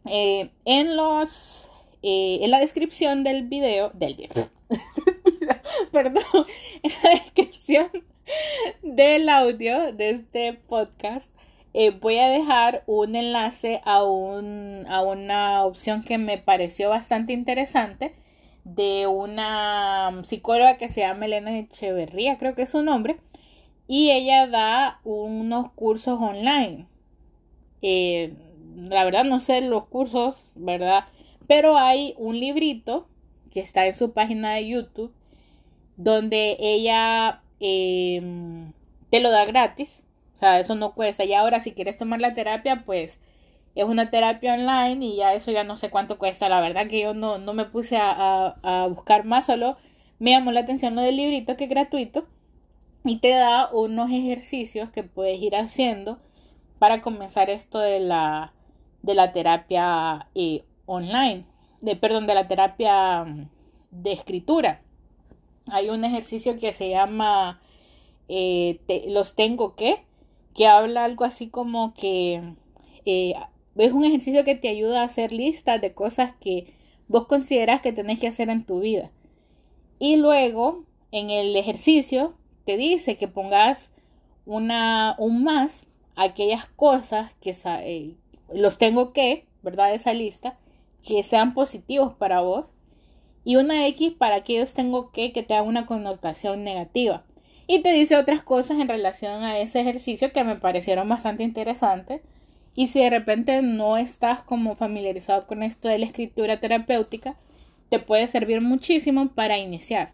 eh, 0.05 0.51
en 0.65 0.97
los 0.97 1.69
eh, 2.01 2.39
en 2.41 2.51
la 2.51 2.59
descripción 2.59 3.23
del 3.23 3.47
video 3.47 3.91
del 3.93 4.15
video 4.15 4.49
perdón 5.93 6.23
en 6.83 6.91
la 7.01 7.09
descripción 7.11 7.89
del 8.81 9.29
audio 9.29 9.93
de 9.93 10.11
este 10.11 10.53
podcast 10.53 11.29
eh, 11.73 11.89
voy 11.89 12.19
a 12.19 12.29
dejar 12.29 12.83
un 12.85 13.15
enlace 13.15 13.81
a, 13.83 14.03
un, 14.03 14.85
a 14.87 15.01
una 15.01 15.63
opción 15.65 16.03
que 16.03 16.17
me 16.17 16.37
pareció 16.37 16.89
bastante 16.89 17.33
interesante 17.33 18.13
de 18.63 19.07
una 19.07 20.21
psicóloga 20.23 20.77
que 20.77 20.87
se 20.87 21.01
llama 21.01 21.25
Elena 21.25 21.57
Echeverría, 21.57 22.37
creo 22.37 22.53
que 22.55 22.61
es 22.61 22.69
su 22.69 22.83
nombre, 22.83 23.17
y 23.87 24.11
ella 24.11 24.47
da 24.47 24.99
unos 25.03 25.71
cursos 25.71 26.19
online. 26.21 26.87
Eh, 27.81 28.33
la 28.75 29.03
verdad 29.03 29.25
no 29.25 29.39
sé 29.39 29.61
los 29.61 29.87
cursos, 29.87 30.47
¿verdad? 30.55 31.05
Pero 31.47 31.77
hay 31.77 32.13
un 32.17 32.39
librito 32.39 33.07
que 33.51 33.59
está 33.59 33.85
en 33.87 33.95
su 33.95 34.13
página 34.13 34.53
de 34.53 34.67
YouTube 34.67 35.13
donde 35.97 36.55
ella 36.59 37.41
em, 37.59 38.73
te 39.09 39.19
lo 39.21 39.31
da 39.31 39.45
gratis. 39.45 40.03
O 40.35 40.37
sea, 40.37 40.59
eso 40.59 40.75
no 40.75 40.93
cuesta. 40.93 41.23
Y 41.23 41.33
ahora 41.33 41.59
si 41.59 41.73
quieres 41.73 41.97
tomar 41.97 42.19
la 42.21 42.33
terapia, 42.33 42.83
pues 42.85 43.19
es 43.75 43.85
una 43.85 44.09
terapia 44.11 44.53
online 44.53 45.05
y 45.05 45.15
ya 45.17 45.33
eso 45.33 45.51
ya 45.51 45.63
no 45.63 45.77
sé 45.77 45.89
cuánto 45.89 46.17
cuesta. 46.17 46.49
La 46.49 46.61
verdad 46.61 46.87
que 46.87 47.01
yo 47.01 47.13
no, 47.13 47.37
no 47.39 47.53
me 47.53 47.65
puse 47.65 47.97
a, 47.97 48.55
a 48.63 48.87
buscar 48.87 49.25
más, 49.25 49.45
solo 49.47 49.77
me 50.19 50.31
llamó 50.31 50.51
la 50.51 50.61
atención 50.61 50.95
lo 50.95 51.01
del 51.01 51.17
librito 51.17 51.57
que 51.57 51.65
es 51.65 51.69
gratuito 51.69 52.25
y 53.03 53.17
te 53.19 53.29
da 53.29 53.69
unos 53.73 54.11
ejercicios 54.11 54.91
que 54.91 55.03
puedes 55.03 55.41
ir 55.41 55.55
haciendo 55.55 56.19
para 56.79 57.01
comenzar 57.01 57.49
esto 57.49 57.79
de 57.79 57.99
la 57.99 58.53
de 59.03 59.13
la 59.13 59.33
terapia 59.33 60.27
eh, 60.33 60.63
online, 60.87 61.45
de, 61.81 61.95
perdón, 61.95 62.25
de 62.25 62.33
la 62.33 62.47
terapia 62.47 63.23
mm, 63.25 63.49
de 63.91 64.13
escritura. 64.13 64.81
Hay 65.67 65.89
un 65.89 66.03
ejercicio 66.03 66.59
que 66.59 66.73
se 66.73 66.89
llama 66.89 67.61
eh, 68.27 68.79
Los 69.07 69.35
tengo 69.35 69.75
que, 69.75 70.03
que 70.53 70.67
habla 70.67 71.05
algo 71.05 71.25
así 71.25 71.49
como 71.49 71.93
que 71.93 72.55
eh, 73.05 73.33
es 73.75 73.93
un 73.93 74.05
ejercicio 74.05 74.43
que 74.43 74.55
te 74.55 74.69
ayuda 74.69 75.01
a 75.01 75.05
hacer 75.05 75.31
listas 75.31 75.81
de 75.81 75.93
cosas 75.93 76.33
que 76.39 76.73
vos 77.07 77.27
consideras 77.27 77.81
que 77.81 77.93
tenés 77.93 78.19
que 78.19 78.27
hacer 78.27 78.49
en 78.49 78.65
tu 78.65 78.79
vida. 78.79 79.11
Y 79.99 80.17
luego, 80.17 80.83
en 81.11 81.29
el 81.29 81.55
ejercicio, 81.55 82.35
te 82.65 82.77
dice 82.77 83.17
que 83.17 83.27
pongas 83.27 83.91
una, 84.45 85.15
un 85.17 85.43
más 85.43 85.85
aquellas 86.15 86.65
cosas 86.75 87.33
que, 87.41 88.15
los 88.53 88.77
tengo 88.77 89.13
que, 89.13 89.47
¿verdad? 89.61 89.93
Esa 89.93 90.13
lista, 90.13 90.57
que 91.03 91.23
sean 91.23 91.53
positivos 91.53 92.13
para 92.13 92.41
vos. 92.41 92.72
Y 93.45 93.57
una 93.57 93.87
X 93.87 94.13
para 94.17 94.35
aquellos 94.35 94.73
tengo 94.73 95.11
que 95.11 95.31
que 95.31 95.43
te 95.43 95.53
haga 95.53 95.63
una 95.63 95.85
connotación 95.85 96.63
negativa. 96.63 97.23
Y 97.67 97.81
te 97.81 97.91
dice 97.93 98.17
otras 98.17 98.43
cosas 98.43 98.79
en 98.79 98.87
relación 98.87 99.43
a 99.43 99.57
ese 99.59 99.81
ejercicio 99.81 100.31
que 100.31 100.43
me 100.43 100.55
parecieron 100.55 101.07
bastante 101.07 101.43
interesantes. 101.43 102.21
Y 102.75 102.87
si 102.87 102.99
de 102.99 103.09
repente 103.09 103.61
no 103.61 103.97
estás 103.97 104.41
como 104.41 104.75
familiarizado 104.75 105.47
con 105.47 105.63
esto 105.63 105.87
de 105.87 105.99
la 105.99 106.05
escritura 106.05 106.59
terapéutica, 106.59 107.35
te 107.89 107.99
puede 107.99 108.27
servir 108.27 108.61
muchísimo 108.61 109.29
para 109.29 109.57
iniciar. 109.57 110.13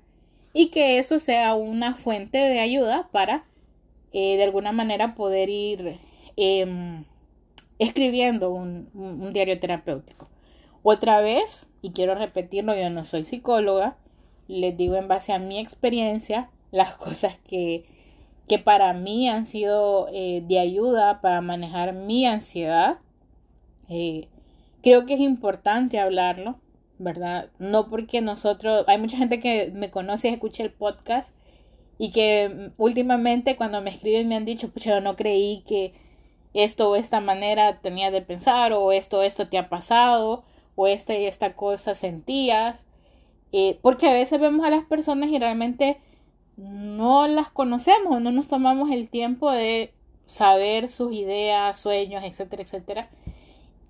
Y 0.53 0.69
que 0.69 0.99
eso 0.99 1.19
sea 1.19 1.55
una 1.55 1.95
fuente 1.95 2.37
de 2.37 2.59
ayuda 2.59 3.09
para 3.11 3.45
eh, 4.11 4.37
de 4.37 4.43
alguna 4.43 4.71
manera 4.71 5.15
poder 5.15 5.49
ir 5.49 5.99
eh, 6.35 7.03
escribiendo 7.79 8.51
un, 8.51 9.31
diario 9.33 9.59
terapéutico. 9.59 10.27
Otra 10.83 11.21
vez, 11.21 11.67
y 11.81 11.91
quiero 11.91 12.15
repetirlo, 12.15 12.75
yo 12.75 12.89
no 12.89 13.05
soy 13.05 13.25
psicóloga, 13.25 13.97
les 14.47 14.75
digo 14.75 14.95
en 14.95 15.07
base 15.07 15.31
a 15.31 15.39
mi 15.39 15.59
experiencia 15.59 16.49
las 16.71 16.95
cosas 16.95 17.37
que, 17.47 17.85
que 18.47 18.59
para 18.59 18.93
mí 18.93 19.29
han 19.29 19.45
sido 19.45 20.07
eh, 20.11 20.43
de 20.47 20.59
ayuda 20.59 21.21
para 21.21 21.41
manejar 21.41 21.93
mi 21.93 22.25
ansiedad. 22.25 22.97
Eh, 23.89 24.27
creo 24.83 25.05
que 25.05 25.15
es 25.15 25.19
importante 25.19 25.99
hablarlo, 25.99 26.59
¿verdad? 26.99 27.49
No 27.59 27.89
porque 27.89 28.21
nosotros, 28.21 28.85
hay 28.87 28.97
mucha 28.99 29.17
gente 29.17 29.39
que 29.39 29.71
me 29.73 29.89
conoce 29.89 30.29
y 30.29 30.33
escucha 30.33 30.63
el 30.63 30.71
podcast 30.71 31.29
y 31.97 32.11
que 32.11 32.71
últimamente 32.77 33.55
cuando 33.55 33.81
me 33.81 33.89
escriben 33.89 34.27
me 34.27 34.35
han 34.35 34.45
dicho, 34.45 34.69
pues 34.69 34.85
yo 34.85 35.01
no 35.01 35.15
creí 35.15 35.63
que 35.67 35.93
esto 36.53 36.91
o 36.91 36.95
esta 36.95 37.19
manera 37.19 37.79
tenía 37.81 38.11
de 38.11 38.21
pensar 38.21 38.73
o 38.73 38.91
esto 38.91 39.21
esto 39.21 39.47
te 39.47 39.57
ha 39.57 39.69
pasado 39.69 40.43
o 40.79 40.87
esta 40.87 41.13
y 41.13 41.25
esta 41.25 41.57
cosa 41.57 41.93
sentías 41.93 42.85
eh, 43.51 43.77
porque 43.81 44.07
a 44.07 44.13
veces 44.13 44.39
vemos 44.39 44.65
a 44.65 44.69
las 44.69 44.85
personas 44.85 45.29
y 45.29 45.37
realmente 45.37 45.99
no 46.55 47.27
las 47.27 47.49
conocemos 47.49 48.21
no 48.21 48.31
nos 48.31 48.47
tomamos 48.47 48.89
el 48.89 49.09
tiempo 49.09 49.51
de 49.51 49.93
saber 50.25 50.87
sus 50.87 51.11
ideas 51.11 51.77
sueños 51.77 52.23
etcétera 52.23 52.63
etcétera. 52.63 53.09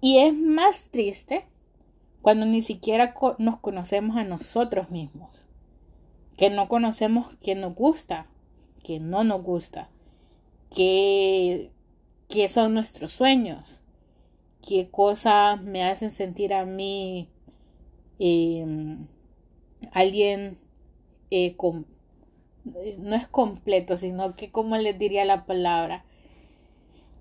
Y 0.01 0.17
es 0.17 0.33
más 0.33 0.89
triste 0.89 1.45
cuando 2.23 2.47
ni 2.47 2.61
siquiera 2.61 3.13
nos 3.37 3.59
conocemos 3.59 4.17
a 4.17 4.23
nosotros 4.23 4.89
mismos 4.89 5.29
que 6.37 6.49
no 6.49 6.69
conocemos 6.69 7.35
qué 7.43 7.53
nos 7.53 7.75
gusta 7.75 8.25
que 8.83 8.99
no 8.99 9.23
nos 9.23 9.43
gusta 9.43 9.89
que 10.75 11.69
qué 12.27 12.49
son 12.49 12.73
nuestros 12.73 13.11
sueños, 13.11 13.78
qué 14.67 14.89
cosas 14.89 15.61
me 15.61 15.83
hacen 15.83 16.11
sentir 16.11 16.53
a 16.53 16.65
mí 16.65 17.29
em, 18.19 19.07
alguien 19.91 20.57
eh, 21.31 21.55
no 22.97 23.15
es 23.15 23.27
completo, 23.27 23.97
sino 23.97 24.35
que, 24.35 24.51
como 24.51 24.77
les 24.77 24.97
diría 24.97 25.25
la 25.25 25.45
palabra? 25.45 26.03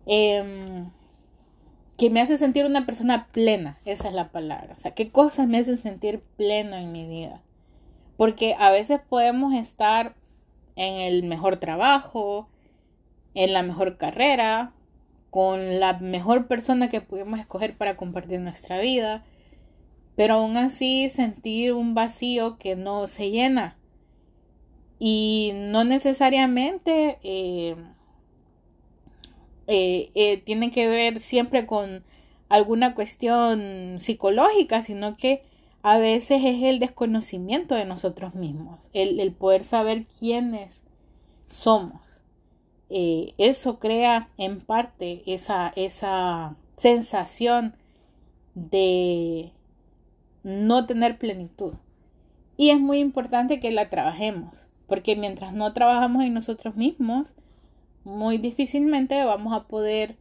Em, 0.06 0.90
que 1.96 2.10
me 2.10 2.20
hace 2.20 2.38
sentir 2.38 2.64
una 2.64 2.86
persona 2.86 3.28
plena, 3.32 3.78
esa 3.84 4.08
es 4.08 4.14
la 4.14 4.30
palabra. 4.30 4.74
O 4.76 4.80
sea, 4.80 4.94
¿qué 4.94 5.10
cosas 5.10 5.48
me 5.48 5.58
hacen 5.58 5.78
sentir 5.78 6.20
pleno 6.36 6.76
en 6.76 6.92
mi 6.92 7.06
vida? 7.06 7.42
Porque 8.16 8.54
a 8.58 8.70
veces 8.70 9.00
podemos 9.08 9.54
estar 9.54 10.14
en 10.76 10.94
el 10.94 11.24
mejor 11.24 11.58
trabajo, 11.58 12.48
en 13.34 13.52
la 13.52 13.62
mejor 13.62 13.96
carrera, 13.98 14.72
con 15.30 15.80
la 15.80 15.98
mejor 15.98 16.46
persona 16.46 16.88
que 16.88 17.00
pudimos 17.00 17.38
escoger 17.38 17.76
para 17.76 17.96
compartir 17.96 18.40
nuestra 18.40 18.80
vida, 18.80 19.24
pero 20.16 20.34
aún 20.34 20.56
así 20.56 21.10
sentir 21.10 21.72
un 21.72 21.94
vacío 21.94 22.58
que 22.58 22.76
no 22.76 23.06
se 23.06 23.30
llena. 23.30 23.76
Y 24.98 25.52
no 25.54 25.84
necesariamente 25.84 27.18
eh, 27.22 27.76
eh, 29.68 30.10
eh, 30.14 30.38
tiene 30.38 30.70
que 30.70 30.88
ver 30.88 31.20
siempre 31.20 31.66
con 31.66 32.02
alguna 32.48 32.94
cuestión 32.94 33.96
psicológica, 34.00 34.82
sino 34.82 35.16
que 35.16 35.42
a 35.82 35.98
veces 35.98 36.42
es 36.44 36.62
el 36.64 36.80
desconocimiento 36.80 37.74
de 37.74 37.84
nosotros 37.84 38.34
mismos, 38.34 38.90
el, 38.94 39.20
el 39.20 39.32
poder 39.32 39.64
saber 39.64 40.04
quiénes 40.18 40.82
somos. 41.50 42.07
Eh, 42.90 43.34
eso 43.38 43.78
crea 43.78 44.30
en 44.38 44.60
parte 44.60 45.22
esa, 45.26 45.72
esa 45.76 46.56
sensación 46.74 47.74
de 48.54 49.52
no 50.42 50.86
tener 50.86 51.18
plenitud. 51.18 51.74
Y 52.56 52.70
es 52.70 52.80
muy 52.80 52.98
importante 52.98 53.60
que 53.60 53.70
la 53.70 53.90
trabajemos, 53.90 54.66
porque 54.86 55.16
mientras 55.16 55.52
no 55.52 55.72
trabajamos 55.72 56.24
en 56.24 56.34
nosotros 56.34 56.76
mismos, 56.76 57.34
muy 58.04 58.38
difícilmente 58.38 59.22
vamos 59.24 59.52
a 59.54 59.68
poder 59.68 60.16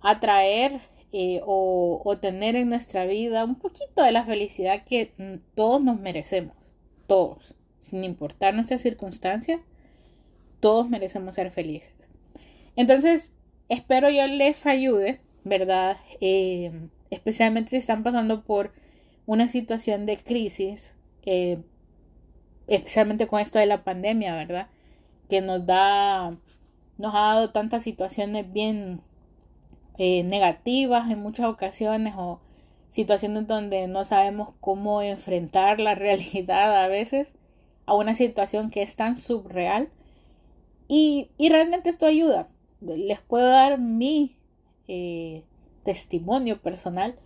atraer 0.00 0.80
eh, 1.12 1.40
o, 1.44 2.02
o, 2.04 2.18
tener 2.18 2.56
en 2.56 2.68
nuestra 2.68 3.04
vida 3.04 3.44
un 3.44 3.54
poquito 3.54 4.02
de 4.02 4.12
la 4.12 4.24
felicidad 4.24 4.82
que 4.84 5.12
todos 5.54 5.82
nos 5.82 6.00
merecemos, 6.00 6.56
todos, 7.06 7.54
sin 7.78 8.02
importar 8.02 8.54
nuestras 8.54 8.80
circunstancias, 8.80 9.60
todos 10.62 10.88
merecemos 10.88 11.34
ser 11.34 11.50
felices. 11.50 11.92
Entonces, 12.76 13.30
espero 13.68 14.08
yo 14.08 14.28
les 14.28 14.64
ayude, 14.64 15.20
¿verdad? 15.42 15.96
Eh, 16.20 16.70
especialmente 17.10 17.70
si 17.70 17.76
están 17.78 18.04
pasando 18.04 18.44
por 18.44 18.72
una 19.26 19.48
situación 19.48 20.06
de 20.06 20.16
crisis, 20.18 20.94
eh, 21.24 21.58
especialmente 22.68 23.26
con 23.26 23.40
esto 23.40 23.58
de 23.58 23.66
la 23.66 23.82
pandemia, 23.82 24.36
¿verdad? 24.36 24.68
Que 25.28 25.40
nos 25.40 25.66
da, 25.66 26.30
nos 26.96 27.12
ha 27.12 27.18
dado 27.18 27.50
tantas 27.50 27.82
situaciones 27.82 28.50
bien 28.52 29.00
eh, 29.98 30.22
negativas 30.22 31.10
en 31.10 31.18
muchas 31.18 31.46
ocasiones 31.46 32.14
o 32.16 32.40
situaciones 32.88 33.48
donde 33.48 33.88
no 33.88 34.04
sabemos 34.04 34.54
cómo 34.60 35.02
enfrentar 35.02 35.80
la 35.80 35.94
realidad 35.96 36.84
a 36.84 36.86
veces 36.86 37.26
a 37.84 37.96
una 37.96 38.14
situación 38.14 38.70
que 38.70 38.82
es 38.82 38.94
tan 38.94 39.18
subreal 39.18 39.90
y, 40.94 41.48
realmente 41.48 41.88
esto 41.88 42.04
ayuda. 42.04 42.48
Les 42.82 43.18
puedo 43.20 43.48
dar 43.48 43.78
mi 43.78 44.36
eh, 44.88 45.42
testimonio 45.84 46.60
personal 46.60 47.16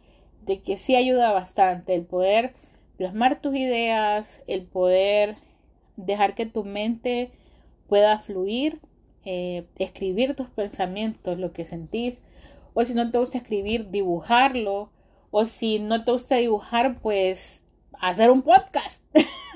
de 0.43 0.61
que 0.61 0.77
sí 0.77 0.95
ayuda 0.95 1.33
bastante 1.33 1.93
el 1.95 2.05
poder 2.05 2.55
plasmar 2.97 3.41
tus 3.41 3.57
ideas, 3.57 4.41
el 4.47 4.63
poder 4.67 5.39
dejar 5.97 6.37
que 6.37 6.47
tu 6.47 6.63
mente 6.63 7.33
pueda 7.89 8.21
fluir, 8.21 8.81
eh, 9.25 9.67
escribir 9.81 10.37
tus 10.37 10.49
pensamientos, 10.49 11.37
lo 11.37 11.53
que 11.53 11.65
sentís, 11.65 12.21
o 12.73 12.85
si 12.85 12.95
no 12.95 13.11
te 13.11 13.19
gusta 13.19 13.39
escribir, 13.39 13.91
dibujarlo, 13.91 14.93
o 15.33 15.45
si 15.45 15.81
no 15.81 16.05
te 16.05 16.13
gusta 16.13 16.37
dibujar, 16.37 17.01
pues 17.01 17.65
hacer 17.99 18.31
un 18.31 18.43
podcast. 18.43 19.03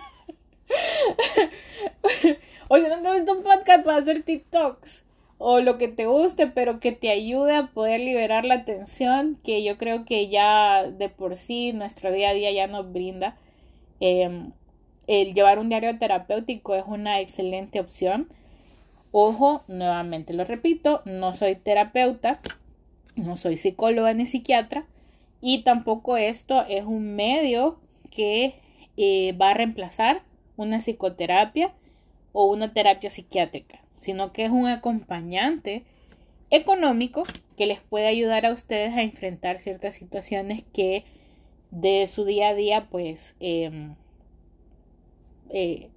o 2.68 2.76
si 2.76 2.82
no 2.82 3.02
te 3.02 3.12
gusta 3.12 3.32
un 3.32 3.42
podcast, 3.42 3.84
pues 3.84 3.96
hacer 3.96 4.22
TikToks 4.22 5.04
o 5.42 5.60
lo 5.60 5.78
que 5.78 5.88
te 5.88 6.04
guste, 6.06 6.48
pero 6.48 6.80
que 6.80 6.92
te 6.92 7.10
ayude 7.10 7.56
a 7.56 7.68
poder 7.68 8.00
liberar 8.00 8.44
la 8.44 8.66
tensión 8.66 9.38
que 9.42 9.64
yo 9.64 9.78
creo 9.78 10.04
que 10.04 10.28
ya 10.28 10.86
de 10.86 11.08
por 11.08 11.34
sí 11.34 11.72
nuestro 11.72 12.12
día 12.12 12.28
a 12.28 12.34
día 12.34 12.52
ya 12.52 12.66
nos 12.66 12.92
brinda. 12.92 13.36
Em, 14.00 14.52
el 15.06 15.32
llevar 15.32 15.58
un 15.58 15.70
diario 15.70 15.98
terapéutico 15.98 16.74
es 16.74 16.84
una 16.86 17.20
excelente 17.20 17.80
opción. 17.80 18.28
Ojo, 19.12 19.64
nuevamente 19.66 20.34
lo 20.34 20.44
repito, 20.44 21.00
no 21.06 21.32
soy 21.32 21.56
terapeuta, 21.56 22.40
no 23.16 23.38
soy 23.38 23.56
psicóloga 23.56 24.12
ni 24.12 24.26
psiquiatra 24.26 24.84
y 25.40 25.62
tampoco 25.62 26.18
esto 26.18 26.66
es 26.68 26.84
un 26.84 27.16
medio 27.16 27.78
que 28.10 28.56
eh, 28.98 29.34
va 29.40 29.50
a 29.50 29.54
reemplazar 29.54 30.22
una 30.60 30.78
psicoterapia 30.78 31.72
o 32.32 32.44
una 32.44 32.72
terapia 32.72 33.08
psiquiátrica, 33.08 33.80
sino 33.96 34.32
que 34.32 34.44
es 34.44 34.50
un 34.50 34.66
acompañante 34.66 35.84
económico 36.50 37.22
que 37.56 37.66
les 37.66 37.80
puede 37.80 38.06
ayudar 38.06 38.44
a 38.44 38.52
ustedes 38.52 38.92
a 38.94 39.02
enfrentar 39.02 39.58
ciertas 39.58 39.94
situaciones 39.94 40.62
que 40.72 41.04
de 41.70 42.06
su 42.08 42.24
día 42.24 42.48
a 42.48 42.54
día 42.54 42.88
pues 42.90 43.34
em, 43.40 43.94
eh, 45.48 45.88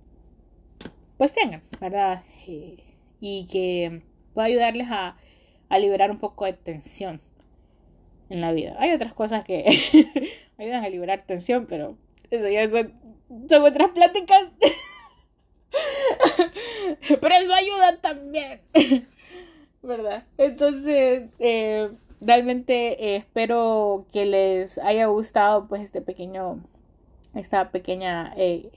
pues 1.17 1.33
tengan, 1.33 1.61
¿verdad? 1.81 2.23
Eh, 2.47 2.77
y 3.19 3.45
que 3.51 4.01
pueda 4.33 4.47
ayudarles 4.47 4.87
a, 4.91 5.17
a 5.69 5.79
liberar 5.79 6.09
un 6.09 6.19
poco 6.19 6.45
de 6.45 6.53
tensión 6.53 7.19
en 8.29 8.39
la 8.39 8.53
vida. 8.53 8.75
Hay 8.79 8.91
otras 8.91 9.13
cosas 9.13 9.45
que 9.45 9.65
ayudan 10.57 10.85
a 10.85 10.89
liberar 10.89 11.21
tensión, 11.21 11.65
pero 11.67 11.97
eso 12.33 12.49
ya 12.49 12.69
son, 12.69 12.93
son 13.47 13.61
otras 13.61 13.91
pláticas. 13.91 14.51
Pero 17.07 17.35
eso 17.35 17.53
ayuda 17.53 18.01
también. 18.01 18.61
¿Verdad? 19.83 20.23
Entonces, 20.37 21.29
eh, 21.37 21.91
realmente 22.21 23.05
eh, 23.05 23.17
espero 23.17 24.07
que 24.11 24.25
les 24.25 24.79
haya 24.79 25.05
gustado 25.07 25.67
pues 25.67 25.83
este 25.83 26.01
pequeño, 26.01 26.63
esta 27.35 27.69
pequeña 27.69 28.33
eh, 28.35 28.71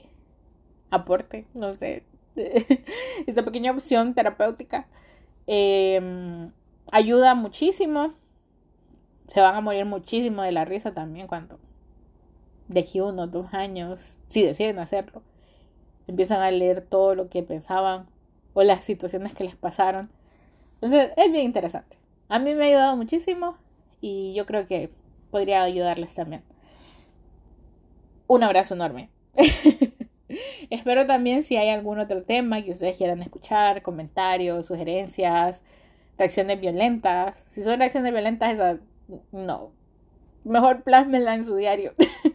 aporte, 0.91 1.47
no 1.55 1.73
sé, 1.75 2.03
esta 3.27 3.43
pequeña 3.43 3.73
opción 3.73 4.15
terapéutica. 4.15 4.87
Ayuda 6.93 7.35
muchísimo. 7.35 8.13
Se 9.33 9.41
van 9.41 9.55
a 9.55 9.63
morir 9.63 9.87
muchísimo 9.87 10.43
de 10.43 10.53
la 10.53 10.67
risa 10.67 10.93
también 10.93 11.27
cuando 11.27 11.59
de 12.69 12.81
aquí 12.81 13.01
uno, 13.01 13.27
dos 13.27 13.55
años, 13.55 14.15
si 14.29 14.43
deciden 14.43 14.79
hacerlo 14.79 15.23
empiezan 16.07 16.41
a 16.41 16.51
leer 16.51 16.83
todo 16.83 17.15
lo 17.15 17.29
que 17.29 17.43
pensaban 17.43 18.07
o 18.55 18.63
las 18.63 18.85
situaciones 18.85 19.35
que 19.35 19.45
les 19.45 19.57
pasaron. 19.57 20.11
Entonces 20.75 21.13
es 21.17 21.33
bien 21.33 21.45
interesante. 21.45 21.97
A 22.29 22.39
mí 22.39 22.55
me 22.55 22.65
ha 22.65 22.69
ayudado 22.69 22.97
muchísimo 22.97 23.57
y 24.01 24.35
yo 24.35 24.47
creo 24.47 24.67
que 24.67 24.91
podría 25.31 25.63
ayudarles 25.63 26.15
también. 26.15 26.43
Un 28.27 28.43
abrazo 28.43 28.75
enorme. 28.75 29.11
Espero 30.71 31.07
también 31.07 31.43
si 31.43 31.57
hay 31.57 31.69
algún 31.69 31.99
otro 32.01 32.23
tema 32.23 32.63
que 32.63 32.73
ustedes 32.73 32.97
quieran 32.97 33.23
escuchar, 33.23 33.83
comentarios, 33.83 34.67
sugerencias, 34.67 35.63
reacciones 36.19 36.61
violentas. 36.61 37.37
Si 37.37 37.63
son 37.63 37.79
reacciones 37.79 38.13
violentas, 38.13 38.55
esas 38.55 38.79
no. 39.31 39.71
Mejor 40.45 40.83
plásmenla 40.83 41.35
en 41.35 41.45
su 41.45 41.57
diario. 41.57 41.93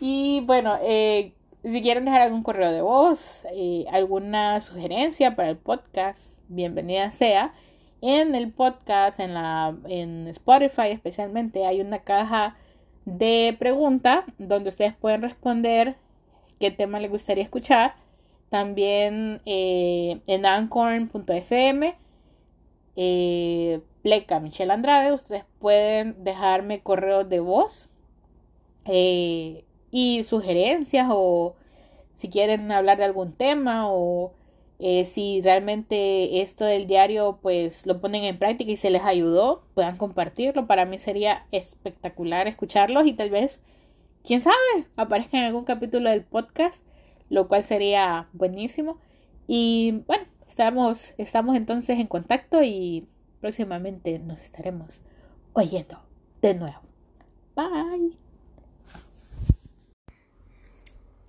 y 0.00 0.42
bueno, 0.46 0.76
eh, 0.82 1.32
si 1.64 1.82
quieren 1.82 2.04
dejar 2.04 2.22
algún 2.22 2.42
correo 2.42 2.72
de 2.72 2.82
voz, 2.82 3.42
eh, 3.52 3.84
alguna 3.90 4.60
sugerencia 4.60 5.34
para 5.36 5.50
el 5.50 5.56
podcast, 5.56 6.40
bienvenida 6.48 7.10
sea. 7.10 7.52
En 8.00 8.34
el 8.34 8.52
podcast, 8.52 9.18
en, 9.18 9.34
la, 9.34 9.76
en 9.88 10.28
Spotify 10.28 10.88
especialmente, 10.90 11.66
hay 11.66 11.80
una 11.80 11.98
caja 12.00 12.56
de 13.04 13.56
preguntas 13.58 14.24
donde 14.38 14.68
ustedes 14.68 14.94
pueden 14.94 15.22
responder 15.22 15.96
qué 16.60 16.70
tema 16.70 17.00
les 17.00 17.10
gustaría 17.10 17.42
escuchar. 17.42 17.94
También 18.50 19.42
eh, 19.44 20.20
en 20.26 20.46
anchor.fm, 20.46 21.96
eh, 22.96 23.80
Pleca 24.02 24.40
Michelle 24.40 24.72
Andrade, 24.72 25.12
ustedes 25.12 25.44
pueden 25.58 26.22
dejarme 26.24 26.80
correos 26.80 27.28
de 27.28 27.40
voz. 27.40 27.88
Y 29.90 30.22
sugerencias 30.22 31.08
o 31.10 31.54
si 32.12 32.28
quieren 32.28 32.70
hablar 32.72 32.98
de 32.98 33.04
algún 33.04 33.32
tema 33.32 33.90
o 33.90 34.32
eh, 34.80 35.04
si 35.06 35.40
realmente 35.42 36.40
esto 36.40 36.64
del 36.64 36.86
diario 36.86 37.38
pues 37.42 37.86
lo 37.86 38.00
ponen 38.00 38.24
en 38.24 38.38
práctica 38.38 38.70
y 38.70 38.76
se 38.76 38.90
les 38.90 39.02
ayudó, 39.02 39.62
puedan 39.74 39.96
compartirlo. 39.96 40.66
Para 40.66 40.84
mí 40.84 40.98
sería 40.98 41.46
espectacular 41.52 42.46
escucharlos 42.46 43.06
y 43.06 43.12
tal 43.12 43.30
vez, 43.30 43.62
quién 44.24 44.40
sabe, 44.40 44.56
aparezca 44.96 45.38
en 45.38 45.44
algún 45.44 45.64
capítulo 45.64 46.10
del 46.10 46.24
podcast, 46.24 46.82
lo 47.28 47.48
cual 47.48 47.64
sería 47.64 48.28
buenísimo. 48.32 48.98
Y 49.48 50.02
bueno, 50.06 50.24
estamos, 50.46 51.12
estamos 51.18 51.56
entonces 51.56 51.98
en 51.98 52.06
contacto 52.06 52.62
y 52.62 53.06
próximamente 53.40 54.18
nos 54.18 54.42
estaremos 54.44 55.02
oyendo 55.54 55.98
de 56.40 56.54
nuevo. 56.54 56.80
Bye. 57.56 58.27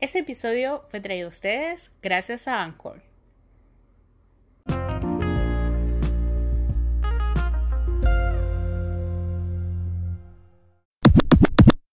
Este 0.01 0.19
episodio 0.19 0.85
fue 0.87 1.01
traído 1.01 1.27
a 1.27 1.29
ustedes 1.29 1.91
gracias 2.01 2.47
a 2.47 2.63
Anchor. 2.63 3.08